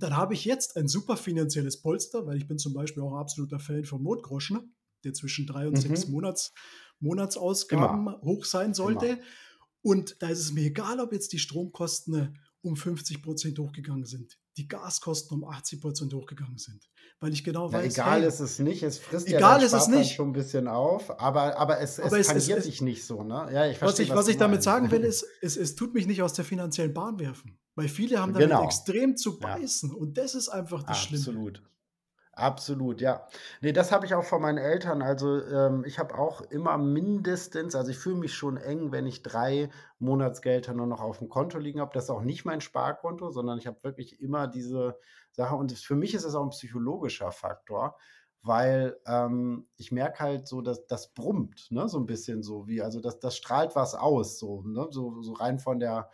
[0.04, 3.60] dann habe ich jetzt ein super finanzielles Polster, weil ich bin zum Beispiel auch absoluter
[3.60, 5.82] Fan vom Notgroschen, der zwischen drei und mhm.
[5.82, 6.54] sechs Monats,
[7.00, 8.22] Monatsausgaben Immer.
[8.22, 9.06] hoch sein sollte.
[9.06, 9.22] Immer.
[9.82, 14.38] Und da ist es mir egal, ob jetzt die Stromkosten um 50 Prozent hochgegangen sind,
[14.58, 16.90] die Gaskosten um 80 Prozent hochgegangen sind.
[17.20, 17.94] Weil ich genau ja, weiß.
[17.94, 20.14] Egal hey, ist es nicht, es frisst egal ja ist es nicht.
[20.14, 23.24] schon ein bisschen auf, aber, aber es, aber es, es, es dich nicht so.
[23.24, 23.50] Ne?
[23.54, 25.94] Ja, ich verstehe, was ich, was, was ich damit sagen will, ist, es, es tut
[25.94, 27.58] mich nicht aus der finanziellen Bahn werfen.
[27.78, 28.64] Weil viele haben damit genau.
[28.64, 29.92] extrem zu beißen.
[29.92, 29.96] Ja.
[29.96, 31.24] Und das ist einfach das Absolut.
[31.24, 31.38] Schlimme.
[31.38, 31.64] Absolut.
[32.32, 33.28] Absolut, ja.
[33.62, 35.04] Ne, das habe ich auch von meinen Eltern.
[35.04, 39.24] Also, ähm, ich habe auch immer mindestens also, ich fühle mich schon eng, wenn ich
[39.24, 41.92] drei Monatsgelder nur noch auf dem Konto liegen habe.
[41.94, 45.00] Das ist auch nicht mein Sparkonto, sondern ich habe wirklich immer diese
[45.32, 47.98] Sache und für mich ist es auch ein psychologischer Faktor,
[48.44, 52.82] weil, ähm, ich merke halt so, dass das brummt, ne, so ein bisschen so wie
[52.82, 56.10] also, das das strahlt was aus so, ne, so so rein von der,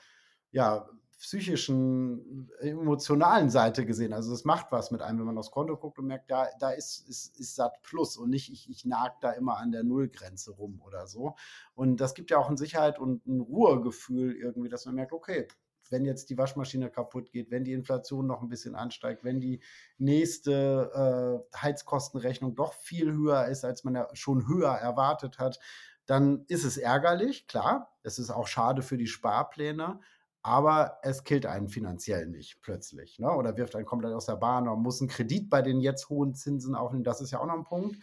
[0.51, 4.13] ja, psychischen, emotionalen Seite gesehen.
[4.13, 6.71] Also es macht was mit einem, wenn man aufs Konto guckt und merkt, da, da
[6.71, 10.51] ist, ist, ist satt plus und nicht, ich, ich nag da immer an der Nullgrenze
[10.51, 11.35] rum oder so.
[11.75, 15.47] Und das gibt ja auch eine Sicherheit und ein Ruhegefühl irgendwie, dass man merkt, okay,
[15.89, 19.61] wenn jetzt die Waschmaschine kaputt geht, wenn die Inflation noch ein bisschen ansteigt, wenn die
[19.97, 25.59] nächste äh, Heizkostenrechnung doch viel höher ist, als man ja schon höher erwartet hat,
[26.05, 27.95] dann ist es ärgerlich, klar.
[28.01, 30.01] Es ist auch schade für die Sparpläne,
[30.43, 33.31] aber es killt einen finanziell nicht plötzlich ne?
[33.31, 36.35] oder wirft einen komplett aus der Bahn oder muss einen Kredit bei den jetzt hohen
[36.35, 37.05] Zinsen aufnehmen.
[37.05, 37.97] Das ist ja auch noch ein Punkt,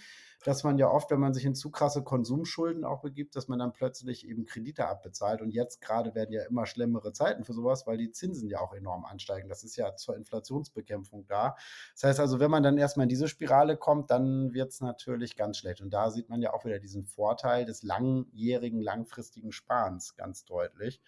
[0.45, 3.59] dass man ja oft, wenn man sich in zu krasse Konsumschulden auch begibt, dass man
[3.59, 5.43] dann plötzlich eben Kredite abbezahlt.
[5.43, 8.73] Und jetzt gerade werden ja immer schlimmere Zeiten für sowas, weil die Zinsen ja auch
[8.73, 9.51] enorm ansteigen.
[9.51, 11.57] Das ist ja zur Inflationsbekämpfung da.
[11.93, 15.37] Das heißt also, wenn man dann erstmal in diese Spirale kommt, dann wird es natürlich
[15.37, 15.83] ganz schlecht.
[15.83, 21.03] Und da sieht man ja auch wieder diesen Vorteil des langjährigen, langfristigen Sparens ganz deutlich.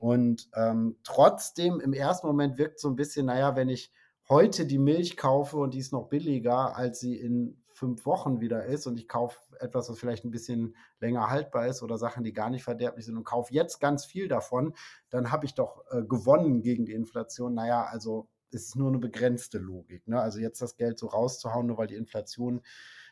[0.00, 3.92] Und ähm, trotzdem im ersten Moment wirkt so ein bisschen, naja, wenn ich
[4.30, 8.64] heute die Milch kaufe und die ist noch billiger, als sie in fünf Wochen wieder
[8.64, 12.32] ist und ich kaufe etwas, was vielleicht ein bisschen länger haltbar ist oder Sachen, die
[12.32, 14.72] gar nicht verderblich sind und kaufe jetzt ganz viel davon,
[15.10, 17.52] dann habe ich doch äh, gewonnen gegen die Inflation.
[17.52, 20.08] Naja, also es ist nur eine begrenzte Logik.
[20.08, 20.18] Ne?
[20.18, 22.62] Also jetzt das Geld so rauszuhauen, nur weil die Inflation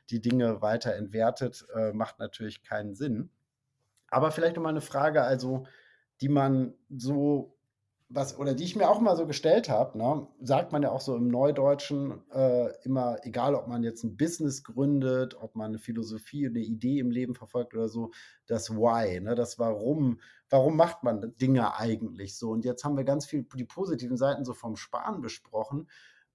[0.09, 3.29] die Dinge weiter entwertet, äh, macht natürlich keinen Sinn.
[4.09, 5.67] Aber vielleicht nochmal eine Frage, also
[6.21, 7.59] die man so
[8.11, 11.01] was oder die ich mir auch mal so gestellt habe, ne, sagt man ja auch
[11.01, 15.79] so im Neudeutschen äh, immer, egal ob man jetzt ein Business gründet, ob man eine
[15.79, 18.11] Philosophie, eine Idee im Leben verfolgt oder so,
[18.47, 22.51] das Why, ne, das Warum, warum macht man Dinge eigentlich so?
[22.51, 25.87] Und jetzt haben wir ganz viel die positiven Seiten so vom Sparen besprochen.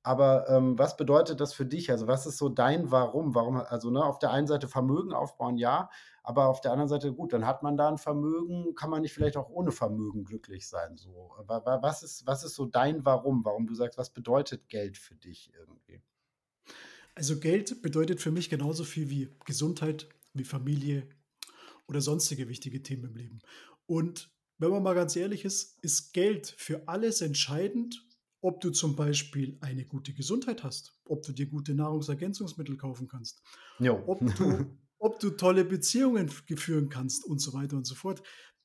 [0.04, 1.90] Aber ähm, was bedeutet das für dich?
[1.90, 3.34] Also, was ist so dein Warum?
[3.36, 5.90] Warum, also ne, auf der einen Seite Vermögen aufbauen, ja,
[6.24, 9.14] aber auf der anderen Seite, gut, dann hat man da ein Vermögen, kann man nicht
[9.14, 10.98] vielleicht auch ohne Vermögen glücklich sein.
[10.98, 11.32] So.
[11.38, 13.44] Aber was ist, was ist so dein Warum?
[13.46, 16.02] Warum du sagst, was bedeutet Geld für dich irgendwie?
[17.16, 21.08] Also Geld bedeutet für mich genauso viel wie Gesundheit, wie Familie
[21.88, 23.40] oder sonstige wichtige Themen im Leben.
[23.86, 28.06] Und wenn man mal ganz ehrlich ist, ist Geld für alles entscheidend
[28.44, 33.42] ob du zum Beispiel eine gute Gesundheit hast, ob du dir gute Nahrungsergänzungsmittel kaufen kannst,
[34.06, 38.22] ob du, ob du tolle Beziehungen führen kannst und so weiter und so fort.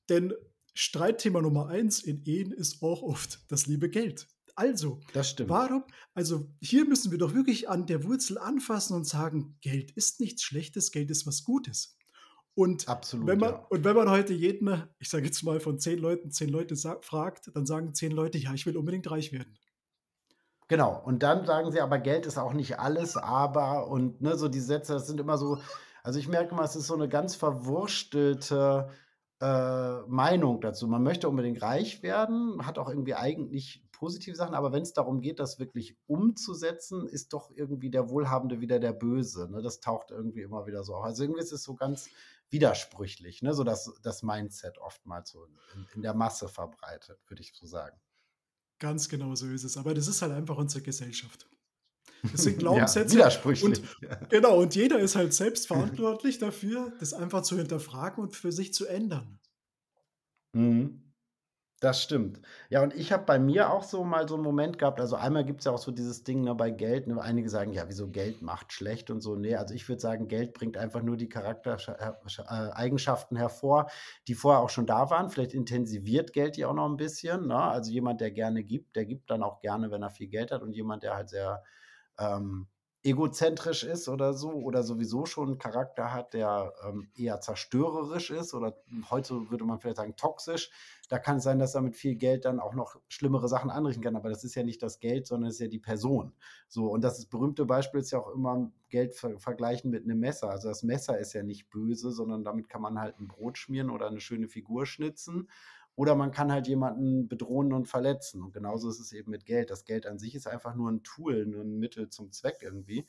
[0.08, 0.34] Denn
[0.74, 4.26] Streitthema Nummer eins in Ehen ist auch oft das liebe Geld.
[4.56, 5.00] Also,
[5.46, 5.84] warum?
[6.14, 10.42] Also, hier müssen wir doch wirklich an der Wurzel anfassen und sagen, Geld ist nichts
[10.42, 11.96] Schlechtes, Geld ist was Gutes.
[12.54, 13.66] Und, Absolut, wenn man, ja.
[13.70, 17.52] und wenn man heute jeden, ich sage jetzt mal von zehn Leuten, zehn Leute fragt,
[17.54, 19.56] dann sagen zehn Leute, ja, ich will unbedingt reich werden.
[20.68, 24.48] Genau, und dann sagen sie aber, Geld ist auch nicht alles, aber und ne, so
[24.48, 25.58] die Sätze, das sind immer so,
[26.02, 28.90] also ich merke mal, es ist so eine ganz verwurstelte
[29.40, 30.86] äh, Meinung dazu.
[30.86, 35.22] Man möchte unbedingt reich werden, hat auch irgendwie eigentlich positive Sachen, aber wenn es darum
[35.22, 39.50] geht, das wirklich umzusetzen, ist doch irgendwie der Wohlhabende wieder der Böse.
[39.50, 39.62] Ne?
[39.62, 41.04] Das taucht irgendwie immer wieder so auf.
[41.04, 42.10] Also irgendwie ist es so ganz
[42.50, 43.54] widersprüchlich, ne?
[43.54, 47.98] so dass das Mindset oftmals so in, in der Masse verbreitet, würde ich so sagen.
[48.78, 49.76] Ganz genau so ist es.
[49.76, 51.48] Aber das ist halt einfach unsere Gesellschaft.
[52.22, 53.14] Das sind Glaubenssätze.
[53.14, 53.80] ja, widersprüchlich.
[53.80, 58.52] Und, genau, und jeder ist halt selbst verantwortlich dafür, das einfach zu hinterfragen und für
[58.52, 59.38] sich zu ändern.
[60.54, 61.07] Mhm.
[61.80, 62.40] Das stimmt.
[62.70, 65.44] Ja, und ich habe bei mir auch so mal so einen Moment gehabt, also einmal
[65.44, 68.08] gibt es ja auch so dieses Ding, ne, bei Geld, ne, einige sagen: „Ja, wieso
[68.10, 69.36] Geld macht schlecht“ und so.
[69.36, 73.86] Ne, also ich würde sagen, Geld bringt einfach nur die Charaktereigenschaften äh, hervor,
[74.26, 75.30] die vorher auch schon da waren.
[75.30, 77.54] Vielleicht intensiviert Geld die auch noch ein bisschen, ne?
[77.56, 80.62] Also jemand, der gerne gibt, der gibt dann auch gerne, wenn er viel Geld hat
[80.62, 81.62] und jemand, der halt sehr,
[82.18, 82.66] ähm
[83.08, 88.54] egozentrisch ist oder so oder sowieso schon einen Charakter hat, der ähm, eher zerstörerisch ist
[88.54, 88.76] oder
[89.10, 90.70] heute würde man vielleicht sagen toxisch,
[91.08, 94.02] da kann es sein, dass er mit viel Geld dann auch noch schlimmere Sachen anrichten
[94.02, 94.16] kann.
[94.16, 96.34] Aber das ist ja nicht das Geld, sondern es ist ja die Person.
[96.68, 100.50] So, und das, berühmte Beispiel ist ja auch immer Geld ver vergleichen mit einem Messer.
[100.50, 103.90] Also das Messer ist ja nicht böse, sondern damit kann man halt ein Brot schmieren
[103.90, 105.48] oder eine schöne Figur schnitzen.
[105.98, 108.40] Oder man kann halt jemanden bedrohen und verletzen.
[108.40, 109.68] Und genauso ist es eben mit Geld.
[109.68, 113.04] Das Geld an sich ist einfach nur ein Tool, nur ein Mittel zum Zweck irgendwie.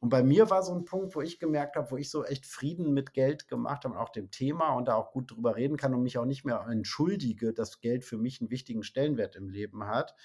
[0.00, 2.44] Und bei mir war so ein Punkt, wo ich gemerkt habe, wo ich so echt
[2.44, 5.76] Frieden mit Geld gemacht habe und auch dem Thema und da auch gut drüber reden
[5.76, 9.48] kann und mich auch nicht mehr entschuldige, dass Geld für mich einen wichtigen Stellenwert im
[9.48, 10.16] Leben hat,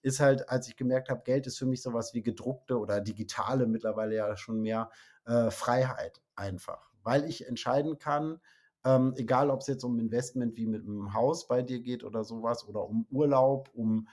[0.00, 3.66] ist halt, als ich gemerkt habe, Geld ist für mich sowas wie gedruckte oder digitale
[3.66, 4.90] mittlerweile ja schon mehr
[5.26, 8.40] äh, Freiheit einfach, weil ich entscheiden kann,
[8.88, 12.24] ähm, egal, ob es jetzt um Investment wie mit einem Haus bei dir geht oder
[12.24, 14.08] sowas oder um Urlaub, um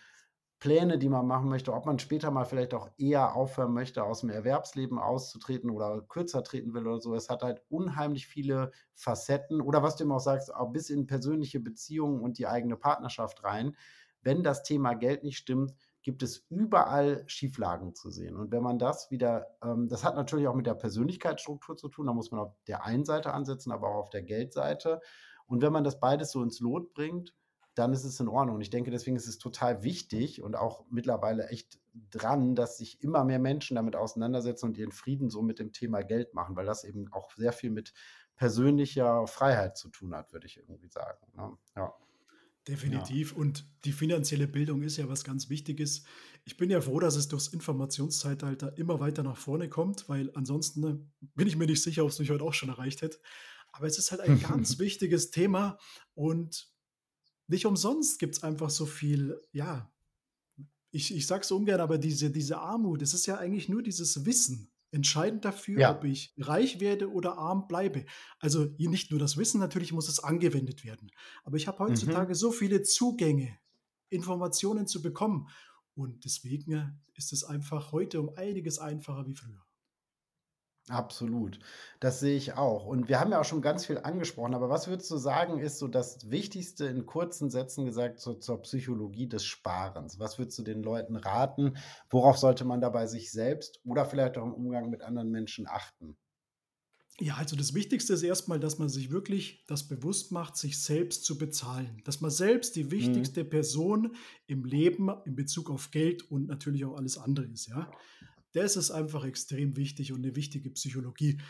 [0.60, 4.22] Pläne, die man machen möchte, ob man später mal vielleicht auch eher aufhören möchte, aus
[4.22, 7.14] dem Erwerbsleben auszutreten oder kürzer treten will oder so.
[7.16, 11.08] Es hat halt unheimlich viele Facetten oder was du immer auch sagst, auch bis in
[11.08, 13.76] persönliche Beziehungen und die eigene Partnerschaft rein.
[14.22, 15.74] Wenn das Thema Geld nicht stimmt,
[16.06, 18.36] gibt es überall Schieflagen zu sehen.
[18.38, 22.06] Und wenn man das wieder, ähm, das hat natürlich auch mit der Persönlichkeitsstruktur zu tun,
[22.06, 25.02] da muss man auf der einen Seite ansetzen, aber auch auf der Geldseite.
[25.48, 27.34] Und wenn man das beides so ins Lot bringt,
[27.74, 28.58] dann ist es in Ordnung.
[28.58, 31.80] Und ich denke, deswegen ist es total wichtig und auch mittlerweile echt
[32.12, 36.04] dran, dass sich immer mehr Menschen damit auseinandersetzen und ihren Frieden so mit dem Thema
[36.04, 37.94] Geld machen, weil das eben auch sehr viel mit
[38.36, 41.18] persönlicher Freiheit zu tun hat, würde ich irgendwie sagen.
[41.36, 41.58] Ne?
[41.76, 41.94] Ja.
[42.68, 43.32] Definitiv.
[43.32, 43.38] Ja.
[43.38, 46.04] Und die finanzielle Bildung ist ja was ganz Wichtiges.
[46.46, 50.82] Ich bin ja froh, dass es durchs Informationszeitalter immer weiter nach vorne kommt, weil ansonsten
[50.82, 53.20] ne, bin ich mir nicht sicher, ob es mich heute auch schon erreicht hätte.
[53.72, 55.78] Aber es ist halt ein ganz wichtiges Thema
[56.16, 56.70] und
[57.48, 59.92] nicht umsonst gibt es einfach so viel, ja,
[60.90, 64.26] ich, ich sage es ungern, aber diese, diese Armut, es ist ja eigentlich nur dieses
[64.26, 65.92] Wissen entscheidend dafür, ja.
[65.96, 68.06] ob ich reich werde oder arm bleibe.
[68.40, 71.12] Also nicht nur das Wissen, natürlich muss es angewendet werden.
[71.44, 71.90] Aber ich habe mhm.
[71.90, 72.36] heutzutage mhm.
[72.36, 73.58] so viele Zugänge,
[74.10, 75.50] Informationen zu bekommen.
[75.94, 79.66] Und deswegen ist es einfach heute um einiges einfacher wie früher.
[80.90, 81.58] Absolut.
[82.00, 82.86] Das sehe ich auch.
[82.86, 85.80] Und wir haben ja auch schon ganz viel angesprochen, aber was würdest du sagen, ist
[85.80, 90.20] so das Wichtigste in kurzen Sätzen gesagt so zur Psychologie des Sparens?
[90.20, 91.78] Was würdest du den Leuten raten?
[92.12, 96.18] Worauf sollte man dabei sich selbst oder vielleicht auch im Umgang mit anderen Menschen achten?
[97.20, 101.24] Ja, also das Wichtigste ist erstmal, dass man sich wirklich das bewusst macht, sich selbst
[101.24, 102.02] zu bezahlen.
[102.04, 102.92] Dass man selbst die mhm.
[102.92, 103.50] wichtigste mhm.
[103.50, 104.16] Person
[104.48, 107.90] im Leben in Bezug auf Geld und natürlich auch alles andere ist, ja.
[108.56, 111.42] Das ist einfach extrem wichtig und eine wichtige Psychologie.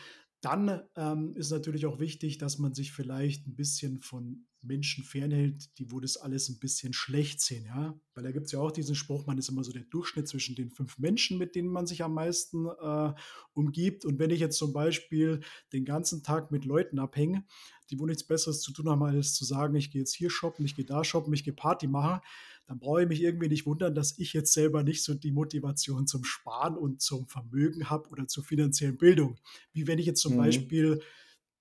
[0.42, 5.78] Dann ähm, ist natürlich auch wichtig, dass man sich vielleicht ein bisschen von Menschen fernhält,
[5.78, 8.00] die wo das alles ein bisschen schlecht sehen, ja.
[8.14, 10.56] Weil da gibt es ja auch diesen Spruch, man ist immer so der Durchschnitt zwischen
[10.56, 13.14] den fünf Menschen, mit denen man sich am meisten äh,
[13.54, 14.06] umgibt.
[14.06, 15.42] Und wenn ich jetzt zum Beispiel
[15.74, 17.46] den ganzen Tag mit Leuten abhänge,
[17.90, 20.66] die wo nichts Besseres zu tun haben, als zu sagen, ich gehe jetzt hier shoppen,
[20.66, 22.22] ich gehe da shoppen, ich gehe Party machen,
[22.68, 26.08] dann brauche ich mich irgendwie nicht wundern, dass ich jetzt selber nicht so die Motivation
[26.08, 29.38] zum Sparen und zum Vermögen habe oder zur finanziellen Bildung.
[29.72, 30.38] Wie wenn ich jetzt zum mhm.
[30.38, 31.02] Beispiel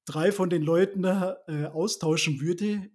[0.04, 2.90] drei von den Leuten äh, austauschen würde,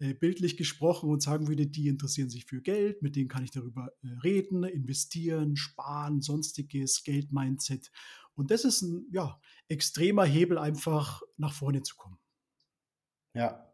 [0.00, 3.50] äh, bildlich gesprochen und sagen würde, die interessieren sich für Geld, mit denen kann ich
[3.50, 7.90] darüber äh, reden, investieren, sparen, sonstiges Geld-Mindset.
[8.34, 12.18] Und das ist ein ja, extremer Hebel, einfach nach vorne zu kommen.
[13.34, 13.68] Ja,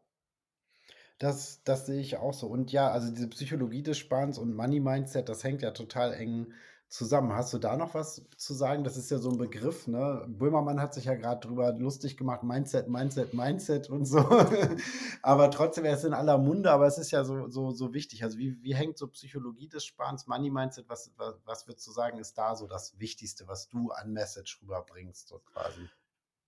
[1.18, 2.46] das, das sehe ich auch so.
[2.46, 6.52] Und ja, also diese Psychologie des Sparens und Money Mindset, das hängt ja total eng
[6.94, 7.32] zusammen.
[7.34, 8.84] Hast du da noch was zu sagen?
[8.84, 10.24] Das ist ja so ein Begriff, ne?
[10.28, 14.18] Böhmermann hat sich ja gerade drüber lustig gemacht, Mindset, Mindset, Mindset und so.
[15.22, 18.22] aber trotzdem, er ist in aller Munde, aber es ist ja so, so, so wichtig.
[18.22, 21.90] Also wie, wie hängt so Psychologie des Sparens, Money Mindset, was, was, was würdest du
[21.90, 25.88] sagen, ist da so das Wichtigste, was du an Message rüberbringst, so quasi?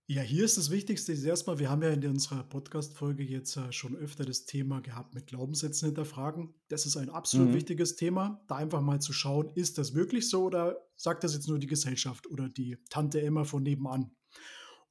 [0.09, 3.73] Ja, hier ist das Wichtigste ist erstmal, wir haben ja in unserer Podcast-Folge jetzt äh,
[3.73, 6.55] schon öfter das Thema gehabt mit Glaubenssätzen hinterfragen.
[6.69, 7.55] Das ist ein absolut mhm.
[7.55, 11.49] wichtiges Thema, da einfach mal zu schauen, ist das wirklich so oder sagt das jetzt
[11.49, 14.13] nur die Gesellschaft oder die Tante Emma von nebenan?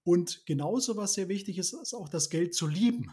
[0.03, 3.09] Und genauso, was sehr wichtig ist, ist auch das Geld zu lieben.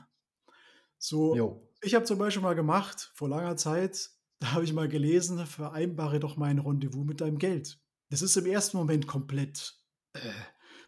[0.99, 1.69] So, jo.
[1.83, 4.11] ich habe zum Beispiel mal gemacht, vor langer Zeit,
[4.41, 7.81] da habe ich mal gelesen, vereinbare doch mein Rendezvous mit deinem Geld.
[8.11, 9.77] Das ist im ersten Moment komplett
[10.15, 10.19] äh,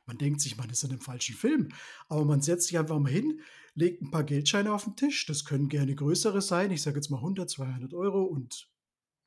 [0.07, 1.69] man denkt sich, man ist in einem falschen Film.
[2.09, 3.41] Aber man setzt sich einfach mal hin,
[3.75, 5.27] legt ein paar Geldscheine auf den Tisch.
[5.27, 6.71] Das können gerne größere sein.
[6.71, 8.69] Ich sage jetzt mal 100, 200 Euro und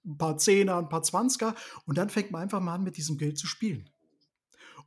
[0.06, 1.56] ein paar Zehner, ein paar Zwanziger.
[1.86, 3.90] Und dann fängt man einfach mal an, mit diesem Geld zu spielen.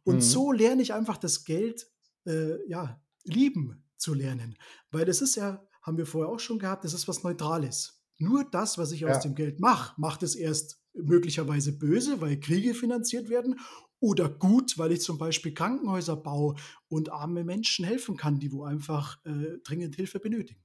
[0.04, 0.20] Und mhm.
[0.20, 1.90] so lerne ich einfach das Geld,
[2.26, 4.56] äh, ja, lieben zu lernen.
[4.90, 8.02] Weil das ist ja, haben wir vorher auch schon gehabt, das ist was Neutrales.
[8.18, 9.08] Nur das, was ich ja.
[9.08, 13.58] aus dem Geld mache, macht es erst möglicherweise böse, weil Kriege finanziert werden
[14.00, 16.56] oder gut, weil ich zum Beispiel Krankenhäuser baue
[16.88, 20.60] und arme Menschen helfen kann, die wo einfach äh, dringend Hilfe benötigen.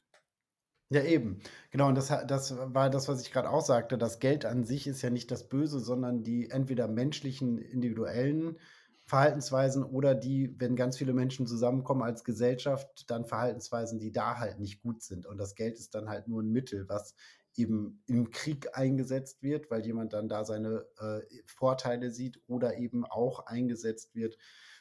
[0.91, 1.39] Ja, eben.
[1.71, 3.98] Genau, und das, das war das, was ich gerade auch sagte.
[3.98, 8.60] Das Geld an sich ist ja nicht das Böse, sondern die entweder menschlichen, individuellen
[9.08, 14.60] Verhaltensweisen oder die, wenn ganz viele Menschen zusammenkommen als Gesellschaft, dann Verhaltensweisen, die da halt
[14.60, 15.26] nicht gut sind.
[15.26, 17.15] Und das Geld ist dann halt nur ein Mittel, was
[17.56, 23.06] eben im Krieg eingesetzt wird, weil jemand dann da seine äh, Vorteile sieht oder eben
[23.06, 24.38] auch eingesetzt wird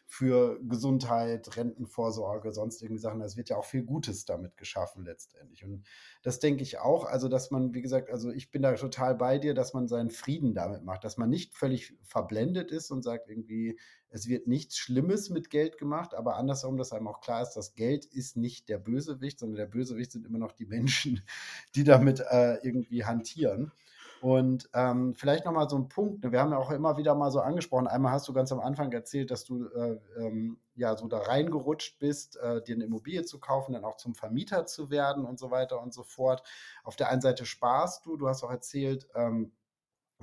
[0.06, 3.20] für Gesundheit, Rentenvorsorge, sonst irgendwie Sachen.
[3.20, 5.64] Es wird ja auch viel Gutes damit geschaffen letztendlich.
[5.64, 5.84] Und
[6.22, 7.04] das denke ich auch.
[7.04, 10.10] Also, dass man, wie gesagt, also ich bin da total bei dir, dass man seinen
[10.10, 13.78] Frieden damit macht, dass man nicht völlig verblendet ist und sagt irgendwie,
[14.10, 17.74] es wird nichts Schlimmes mit Geld gemacht, aber andersherum, dass einem auch klar ist, das
[17.74, 21.22] Geld ist nicht der Bösewicht, sondern der Bösewicht sind immer noch die Menschen,
[21.74, 23.72] die damit äh, irgendwie hantieren.
[24.24, 26.24] Und ähm, vielleicht nochmal so ein Punkt.
[26.24, 26.32] Ne?
[26.32, 27.86] Wir haben ja auch immer wieder mal so angesprochen.
[27.86, 31.98] Einmal hast du ganz am Anfang erzählt, dass du äh, ähm, ja so da reingerutscht
[31.98, 35.50] bist, äh, dir eine Immobilie zu kaufen, dann auch zum Vermieter zu werden und so
[35.50, 36.42] weiter und so fort.
[36.84, 38.16] Auf der einen Seite sparst du.
[38.16, 39.52] Du hast auch erzählt, ähm,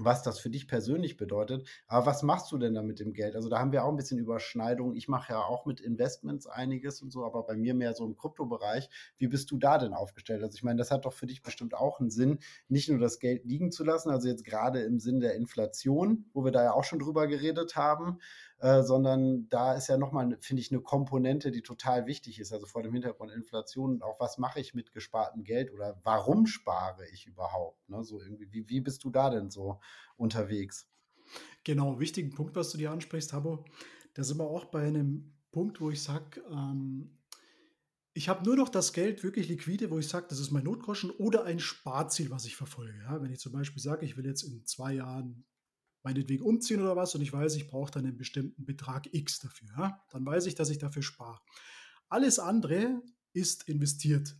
[0.06, 1.68] was das für dich persönlich bedeutet.
[1.88, 3.36] Aber was machst du denn da mit dem Geld?
[3.36, 4.96] Also da haben wir auch ein bisschen Überschneidung.
[4.96, 8.16] Ich mache ja auch mit Investments einiges und so, aber bei mir mehr so im
[8.16, 8.90] Kryptobereich.
[9.18, 10.44] Wie bist du da denn aufgestellt?
[10.44, 13.20] Also ich meine, das hat doch für dich bestimmt auch einen Sinn, nicht nur das
[13.20, 16.74] Geld liegen zu lassen, also jetzt gerade im Sinn der Inflation, wo wir da ja
[16.74, 18.20] auch schon drüber geredet haben,
[18.62, 22.54] äh, sondern da ist ja nochmal, finde ich, eine Komponente, die total wichtig ist.
[22.54, 26.46] Also vor dem Hintergrund Inflation und auch, was mache ich mit gespartem Geld oder warum
[26.46, 27.90] spare ich überhaupt?
[27.90, 28.04] Ne?
[28.04, 29.80] So irgendwie, wie, wie bist du da denn so
[30.16, 30.88] unterwegs?
[31.64, 33.66] Genau, wichtigen Punkt, was du dir ansprichst, Habo.
[34.14, 37.18] Da sind wir auch bei einem Punkt, wo ich sage, ähm,
[38.14, 41.10] ich habe nur noch das Geld wirklich liquide, wo ich sage, das ist mein Notgroschen
[41.10, 43.00] oder ein Sparziel, was ich verfolge.
[43.06, 45.46] Ja, wenn ich zum Beispiel sage, ich will jetzt in zwei Jahren
[46.04, 49.70] meinetwegen umziehen oder was und ich weiß, ich brauche dann einen bestimmten Betrag X dafür.
[49.78, 50.04] Ja?
[50.12, 51.40] Dann weiß ich, dass ich dafür spare.
[52.10, 53.02] Alles andere
[53.34, 54.36] ist investiert.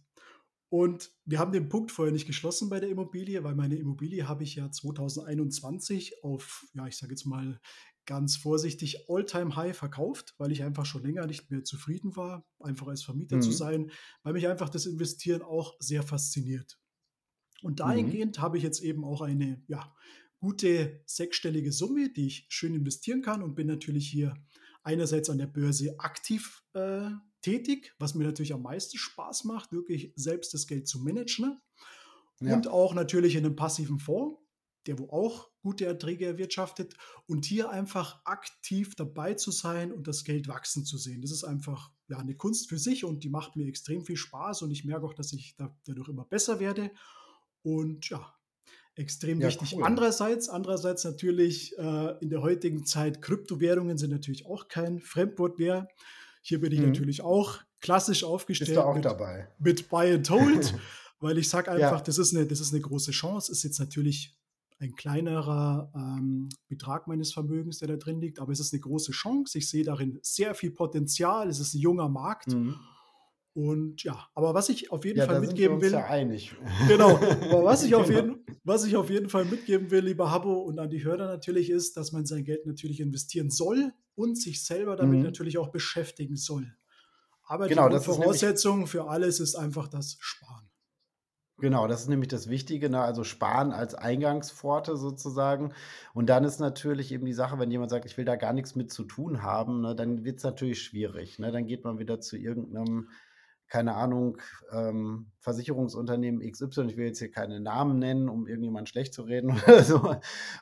[0.70, 4.44] Und wir haben den Punkt vorher nicht geschlossen bei der Immobilie, weil meine Immobilie habe
[4.44, 7.60] ich ja 2021 auf, ja, ich sage jetzt mal
[8.06, 13.04] ganz vorsichtig, All-Time-High verkauft, weil ich einfach schon länger nicht mehr zufrieden war, einfach als
[13.04, 13.42] Vermieter mhm.
[13.42, 13.92] zu sein,
[14.24, 16.80] weil mich einfach das Investieren auch sehr fasziniert.
[17.62, 17.76] Und mhm.
[17.76, 18.42] dahingehend mhm.
[18.42, 19.94] habe ich jetzt eben auch eine ja,
[20.42, 24.36] gute sechsstellige Summe, die ich schön investieren kann und bin natürlich hier
[24.84, 30.12] einerseits an der Börse aktiv äh, tätig, was mir natürlich am meisten Spaß macht, wirklich
[30.16, 31.62] selbst das Geld zu managen.
[32.40, 32.56] Ja.
[32.56, 34.40] Und auch natürlich in einem passiven Fonds,
[34.88, 36.96] der wo auch gute Erträge erwirtschaftet
[37.28, 41.22] und hier einfach aktiv dabei zu sein und das Geld wachsen zu sehen.
[41.22, 44.64] Das ist einfach ja, eine Kunst für sich und die macht mir extrem viel Spaß
[44.64, 46.92] und ich merke auch, dass ich dadurch immer besser werde.
[47.62, 48.34] Und ja,
[48.96, 49.76] extrem ja, wichtig.
[49.76, 49.84] Cool.
[49.84, 55.88] Andererseits, andererseits natürlich äh, in der heutigen Zeit, Kryptowährungen sind natürlich auch kein Fremdwort mehr.
[56.42, 56.88] Hier bin ich mhm.
[56.88, 58.70] natürlich auch klassisch aufgestellt.
[58.70, 59.48] Bist du auch mit, dabei?
[59.60, 60.74] Mit Buy and Hold,
[61.20, 62.02] weil ich sage einfach, ja.
[62.02, 63.52] das, ist eine, das ist eine große Chance.
[63.52, 64.36] Ist jetzt natürlich
[64.80, 69.12] ein kleinerer ähm, Betrag meines Vermögens, der da drin liegt, aber es ist eine große
[69.12, 69.58] Chance.
[69.58, 71.50] Ich sehe darin sehr viel Potenzial.
[71.50, 72.48] Es ist ein junger Markt.
[72.48, 72.76] Mhm.
[73.54, 75.92] Und ja, aber was ich auf jeden ja, Fall mitgeben will.
[75.92, 76.56] Ja einig.
[76.88, 77.18] Genau.
[77.18, 78.20] Aber was ich, auf genau.
[78.20, 81.70] jeden, was ich auf jeden Fall mitgeben will, lieber Habo und an die Hörer natürlich,
[81.70, 85.26] ist, dass man sein Geld natürlich investieren soll und sich selber damit mhm.
[85.26, 86.74] natürlich auch beschäftigen soll.
[87.44, 90.70] Aber genau, die Voraussetzung für alles ist einfach das Sparen.
[91.58, 93.02] Genau, das ist nämlich das Wichtige, ne?
[93.02, 95.74] also Sparen als Eingangspforte sozusagen.
[96.14, 98.76] Und dann ist natürlich eben die Sache, wenn jemand sagt, ich will da gar nichts
[98.76, 101.38] mit zu tun haben, ne, dann wird es natürlich schwierig.
[101.38, 101.52] Ne?
[101.52, 103.10] Dann geht man wieder zu irgendeinem
[103.72, 104.38] keine Ahnung,
[104.74, 109.52] ähm, Versicherungsunternehmen XY, ich will jetzt hier keine Namen nennen, um irgendjemand schlecht zu reden
[109.68, 110.16] oder so,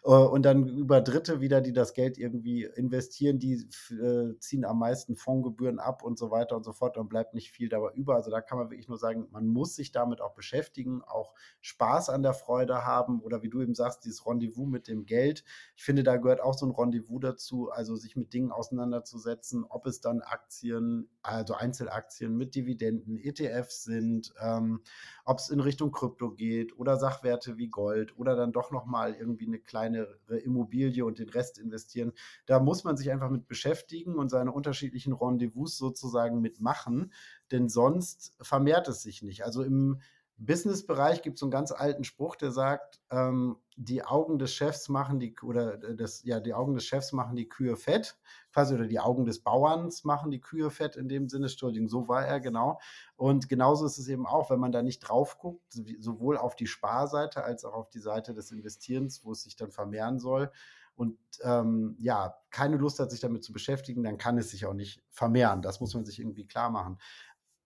[0.04, 4.78] äh, und dann über Dritte wieder, die das Geld irgendwie investieren, die äh, ziehen am
[4.78, 8.14] meisten Fondsgebühren ab und so weiter und so fort, dann bleibt nicht viel dabei über.
[8.14, 12.10] Also da kann man wirklich nur sagen, man muss sich damit auch beschäftigen, auch Spaß
[12.10, 15.44] an der Freude haben oder wie du eben sagst, dieses Rendezvous mit dem Geld.
[15.76, 19.88] Ich finde, da gehört auch so ein Rendezvous dazu, also sich mit Dingen auseinanderzusetzen, ob
[19.88, 24.82] es dann Aktien, also Einzelaktien mit Dividenden, ETFs sind, ähm,
[25.26, 29.48] ob es in Richtung Krypto geht oder Sachwerte wie Gold oder dann doch nochmal irgendwie
[29.48, 32.14] eine kleinere Immobilie und den Rest investieren.
[32.46, 37.14] Da muss man sich einfach mit beschäftigen und seine unterschiedlichen Rendezvous sozusagen mitmachen,
[37.52, 39.44] denn sonst vermehrt es sich nicht.
[39.44, 40.02] Also im
[40.40, 44.90] Business-Bereich gibt es so einen ganz alten Spruch, der sagt, ähm, die Augen des Chefs
[44.90, 48.18] machen die oder das, ja, die Augen des Chefs machen die Kühe fett,
[48.54, 52.08] quasi oder die Augen des Bauerns machen die Kühe fett in dem Sinne, Entschuldigung, so
[52.08, 52.80] war er, genau.
[53.16, 55.64] Und genauso ist es eben auch, wenn man da nicht drauf guckt,
[56.00, 59.72] sowohl auf die Sparseite als auch auf die Seite des Investierens, wo es sich dann
[59.72, 60.52] vermehren soll,
[61.00, 64.74] und ähm, ja, keine Lust hat, sich damit zu beschäftigen, dann kann es sich auch
[64.74, 65.62] nicht vermehren.
[65.62, 66.98] Das muss man sich irgendwie klar machen.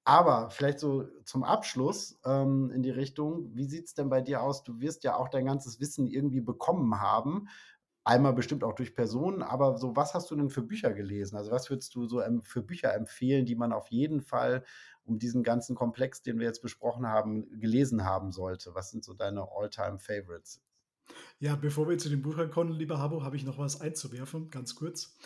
[0.05, 4.41] Aber vielleicht so zum Abschluss ähm, in die Richtung, wie sieht es denn bei dir
[4.41, 4.63] aus?
[4.63, 7.47] Du wirst ja auch dein ganzes Wissen irgendwie bekommen haben.
[8.03, 11.37] Einmal bestimmt auch durch Personen, aber so, was hast du denn für Bücher gelesen?
[11.37, 14.65] Also, was würdest du so für Bücher empfehlen, die man auf jeden Fall
[15.05, 18.75] um diesen ganzen Komplex, den wir jetzt besprochen haben, gelesen haben sollte?
[18.75, 20.61] Was sind so deine All-Time-Favorites?
[21.39, 24.75] Ja, bevor wir zu den Büchern kommen, lieber Habo, habe ich noch was einzuwerfen, ganz
[24.75, 25.17] kurz.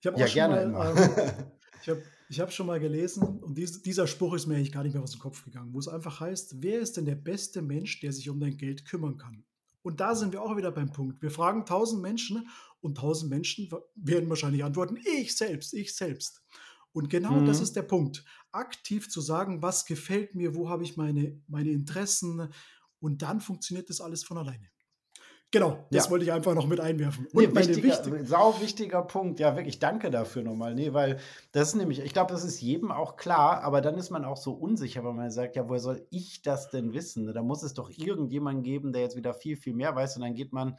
[0.00, 1.34] Ich habe ja, gerne mal, ähm,
[1.82, 2.02] ich habe
[2.32, 5.02] ich habe schon mal gelesen und dies, dieser Spruch ist mir eigentlich gar nicht mehr
[5.02, 8.10] aus dem Kopf gegangen, wo es einfach heißt, wer ist denn der beste Mensch, der
[8.10, 9.44] sich um dein Geld kümmern kann?
[9.82, 11.20] Und da sind wir auch wieder beim Punkt.
[11.20, 12.48] Wir fragen tausend Menschen
[12.80, 16.42] und tausend Menschen werden wahrscheinlich antworten, ich selbst, ich selbst.
[16.92, 17.44] Und genau mhm.
[17.44, 18.24] das ist der Punkt.
[18.50, 22.48] Aktiv zu sagen, was gefällt mir, wo habe ich meine, meine Interessen
[22.98, 24.71] und dann funktioniert das alles von alleine.
[25.52, 26.10] Genau, das ja.
[26.10, 27.26] wollte ich einfach noch mit einwerfen.
[27.26, 29.38] Und nee, wichtiger, wichtig sau wichtiger Punkt.
[29.38, 30.74] Ja, wirklich, danke dafür nochmal.
[30.74, 31.18] Nee, weil
[31.52, 34.38] das ist nämlich, ich glaube, das ist jedem auch klar, aber dann ist man auch
[34.38, 37.30] so unsicher, weil man sagt, ja, woher soll ich das denn wissen?
[37.34, 40.16] Da muss es doch irgendjemanden geben, der jetzt wieder viel, viel mehr weiß.
[40.16, 40.78] Und dann geht man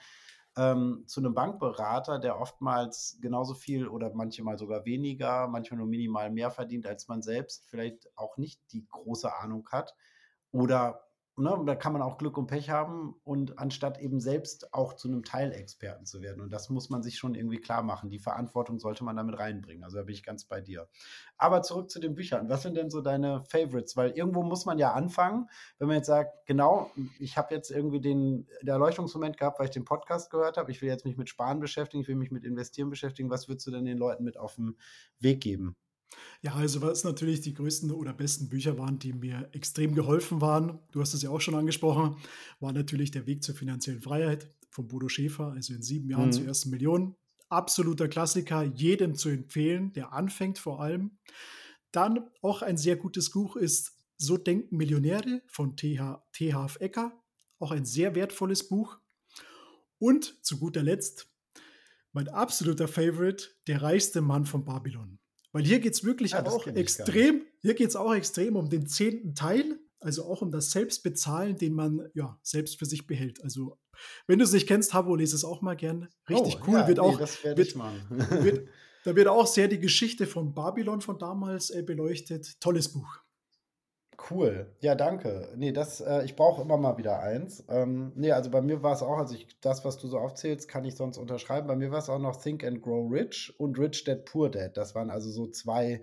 [0.57, 6.31] ähm, zu einem Bankberater, der oftmals genauso viel oder manchmal sogar weniger, manchmal nur minimal
[6.31, 9.93] mehr verdient, als man selbst vielleicht auch nicht die große Ahnung hat.
[10.51, 11.03] Oder
[11.35, 15.07] Ne, da kann man auch Glück und Pech haben und anstatt eben selbst auch zu
[15.07, 16.41] einem Teilexperten zu werden.
[16.41, 18.11] Und das muss man sich schon irgendwie klar machen.
[18.11, 19.83] Die Verantwortung sollte man damit reinbringen.
[19.83, 20.87] Also da bin ich ganz bei dir.
[21.35, 22.49] Aber zurück zu den Büchern.
[22.49, 23.97] Was sind denn so deine Favorites?
[23.97, 27.99] Weil irgendwo muss man ja anfangen, wenn man jetzt sagt, genau, ich habe jetzt irgendwie
[27.99, 30.69] den, Erleuchtungsmoment gehabt, weil ich den Podcast gehört habe.
[30.69, 33.31] Ich will jetzt mich mit Sparen beschäftigen, ich will mich mit Investieren beschäftigen.
[33.31, 34.77] Was würdest du denn den Leuten mit auf den
[35.19, 35.75] Weg geben?
[36.41, 40.79] Ja, also was natürlich die größten oder besten Bücher waren, die mir extrem geholfen waren,
[40.91, 42.17] du hast es ja auch schon angesprochen,
[42.59, 46.33] war natürlich Der Weg zur finanziellen Freiheit von Bodo Schäfer, also in sieben Jahren mhm.
[46.33, 47.15] zur ersten Million.
[47.49, 51.17] Absoluter Klassiker, jedem zu empfehlen, der anfängt vor allem.
[51.91, 56.25] Dann auch ein sehr gutes Buch ist So denken Millionäre von T.H.
[56.33, 56.77] F.
[56.79, 57.13] Ecker,
[57.59, 58.97] auch ein sehr wertvolles Buch.
[59.99, 61.33] Und zu guter Letzt
[62.13, 65.19] mein absoluter Favorite, Der reichste Mann von Babylon
[65.53, 68.87] weil hier geht es wirklich ja, auch extrem, hier geht es auch extrem um den
[68.87, 73.41] zehnten Teil, also auch um das Selbstbezahlen, den man ja selbst für sich behält.
[73.43, 73.77] Also
[74.27, 76.09] wenn du es nicht kennst, Habo, lese es auch mal gern.
[76.27, 76.73] Richtig oh, cool.
[76.73, 78.67] Ja, wird nee, auch, wird, wird,
[79.05, 82.59] da wird auch sehr die Geschichte von Babylon von damals äh, beleuchtet.
[82.59, 83.22] Tolles Buch.
[84.29, 84.73] Cool.
[84.79, 85.49] Ja, danke.
[85.55, 87.63] Nee, das, äh, ich brauche immer mal wieder eins.
[87.67, 90.67] Ähm, nee, also bei mir war es auch, also ich, das, was du so aufzählst,
[90.69, 91.67] kann ich sonst unterschreiben.
[91.67, 94.77] Bei mir war es auch noch Think and Grow Rich und Rich Dad Poor Dad.
[94.77, 96.01] Das waren also so zwei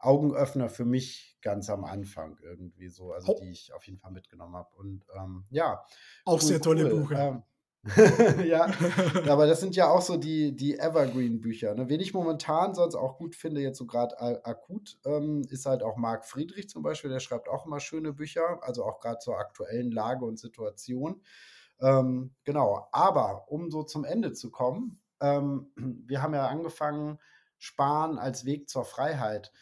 [0.00, 3.38] Augenöffner für mich ganz am Anfang irgendwie so, also oh.
[3.40, 4.74] die ich auf jeden Fall mitgenommen habe.
[4.76, 5.84] Und ähm, ja.
[6.24, 7.00] Auch cool, sehr tolle cool.
[7.00, 7.28] Bücher.
[7.28, 7.42] Ähm,
[8.44, 8.70] ja,
[9.26, 11.74] aber das sind ja auch so die, die Evergreen-Bücher.
[11.74, 11.88] Ne?
[11.88, 15.96] Wen ich momentan sonst auch gut finde, jetzt so gerade akut, ähm, ist halt auch
[15.96, 19.90] Marc Friedrich zum Beispiel, der schreibt auch immer schöne Bücher, also auch gerade zur aktuellen
[19.90, 21.22] Lage und Situation.
[21.80, 25.72] Ähm, genau, aber um so zum Ende zu kommen, ähm,
[26.06, 27.18] wir haben ja angefangen,
[27.58, 29.52] Sparen als Weg zur Freiheit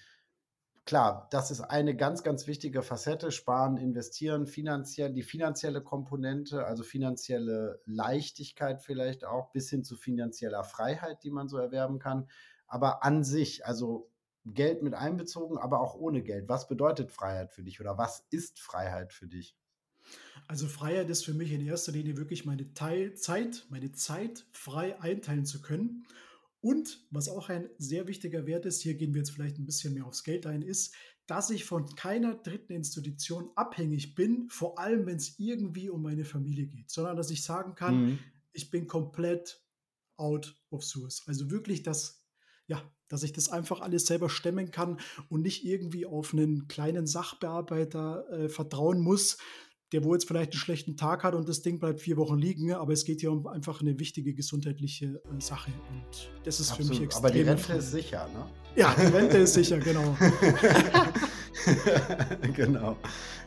[0.88, 3.30] klar, das ist eine ganz, ganz wichtige Facette.
[3.30, 10.64] Sparen, investieren, finanziell, die finanzielle Komponente, also finanzielle Leichtigkeit vielleicht auch, bis hin zu finanzieller
[10.64, 12.26] Freiheit, die man so erwerben kann.
[12.66, 14.10] Aber an sich, also
[14.46, 16.48] Geld mit einbezogen, aber auch ohne Geld.
[16.48, 19.58] Was bedeutet Freiheit für dich oder was ist Freiheit für dich?
[20.46, 25.44] Also Freiheit ist für mich in erster Linie wirklich meine Teilzeit, meine Zeit frei einteilen
[25.44, 26.06] zu können
[26.60, 29.94] und was auch ein sehr wichtiger Wert ist, hier gehen wir jetzt vielleicht ein bisschen
[29.94, 30.94] mehr aufs Geld ein, ist
[31.28, 36.24] dass ich von keiner dritten Institution abhängig bin, vor allem wenn es irgendwie um meine
[36.24, 38.18] Familie geht, sondern dass ich sagen kann, mhm.
[38.52, 39.62] ich bin komplett
[40.16, 41.22] out of source.
[41.26, 42.26] Also wirklich, dass,
[42.66, 44.98] ja, dass ich das einfach alles selber stemmen kann
[45.28, 49.36] und nicht irgendwie auf einen kleinen Sachbearbeiter äh, vertrauen muss,
[49.92, 52.72] der wo jetzt vielleicht einen schlechten Tag hat und das Ding bleibt vier Wochen liegen,
[52.72, 56.88] aber es geht hier um einfach eine wichtige gesundheitliche äh, Sache und das ist Absolut.
[56.88, 57.24] für mich extrem.
[57.24, 58.46] Aber die Rente ist sicher, ne?
[58.76, 60.16] Ja, die Rente ist sicher, genau.
[62.54, 62.96] genau.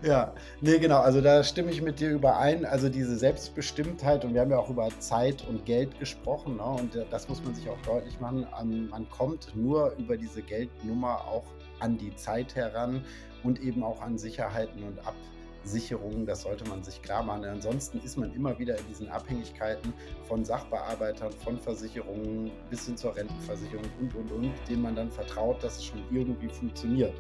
[0.04, 1.00] Ja, nee, genau.
[1.00, 2.66] Also da stimme ich mit dir überein.
[2.66, 6.58] Also diese Selbstbestimmtheit und wir haben ja auch über Zeit und Geld gesprochen.
[6.58, 6.64] Ne?
[6.64, 8.46] Und das muss man sich auch deutlich machen.
[8.90, 11.46] Man kommt nur über diese Geldnummer auch
[11.80, 13.04] an die Zeit heran
[13.44, 15.16] und eben auch an Sicherheiten und Ab
[15.64, 17.46] Sicherungen, das sollte man sich klar machen.
[17.46, 19.94] Ansonsten ist man immer wieder in diesen Abhängigkeiten
[20.28, 25.64] von Sachbearbeitern, von Versicherungen bis hin zur Rentenversicherung und, und, und, denen man dann vertraut,
[25.64, 27.14] dass es schon irgendwie funktioniert.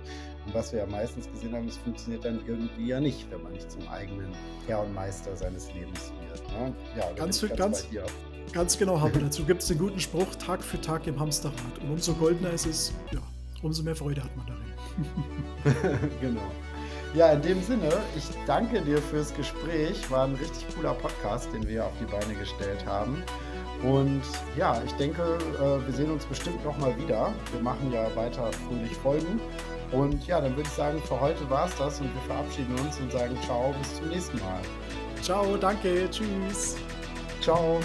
[0.45, 3.53] Und was wir ja meistens gesehen haben, es funktioniert dann irgendwie ja nicht, wenn man
[3.53, 4.31] nicht zum eigenen
[4.65, 6.47] Herr und Meister seines Lebens wird.
[6.49, 6.73] Ne?
[6.97, 7.87] Ja, ganz, ganz, ganz,
[8.51, 11.79] ganz genau, aber dazu gibt es den guten Spruch, Tag für Tag im Hamsterrad.
[11.81, 13.21] Und umso goldener ist es, ja,
[13.61, 16.09] umso mehr Freude hat man darin.
[16.21, 16.41] genau.
[17.13, 20.09] Ja, in dem Sinne, ich danke dir fürs Gespräch.
[20.09, 23.21] War ein richtig cooler Podcast, den wir auf die Beine gestellt haben.
[23.83, 24.21] Und
[24.55, 27.33] ja, ich denke, äh, wir sehen uns bestimmt nochmal wieder.
[27.51, 29.41] Wir machen ja weiter fröhlich Folgen.
[29.91, 32.97] Und ja, dann würde ich sagen, für heute war es das und wir verabschieden uns
[32.99, 34.61] und sagen ciao, bis zum nächsten Mal.
[35.21, 36.77] Ciao, danke, tschüss.
[37.41, 37.79] Ciao.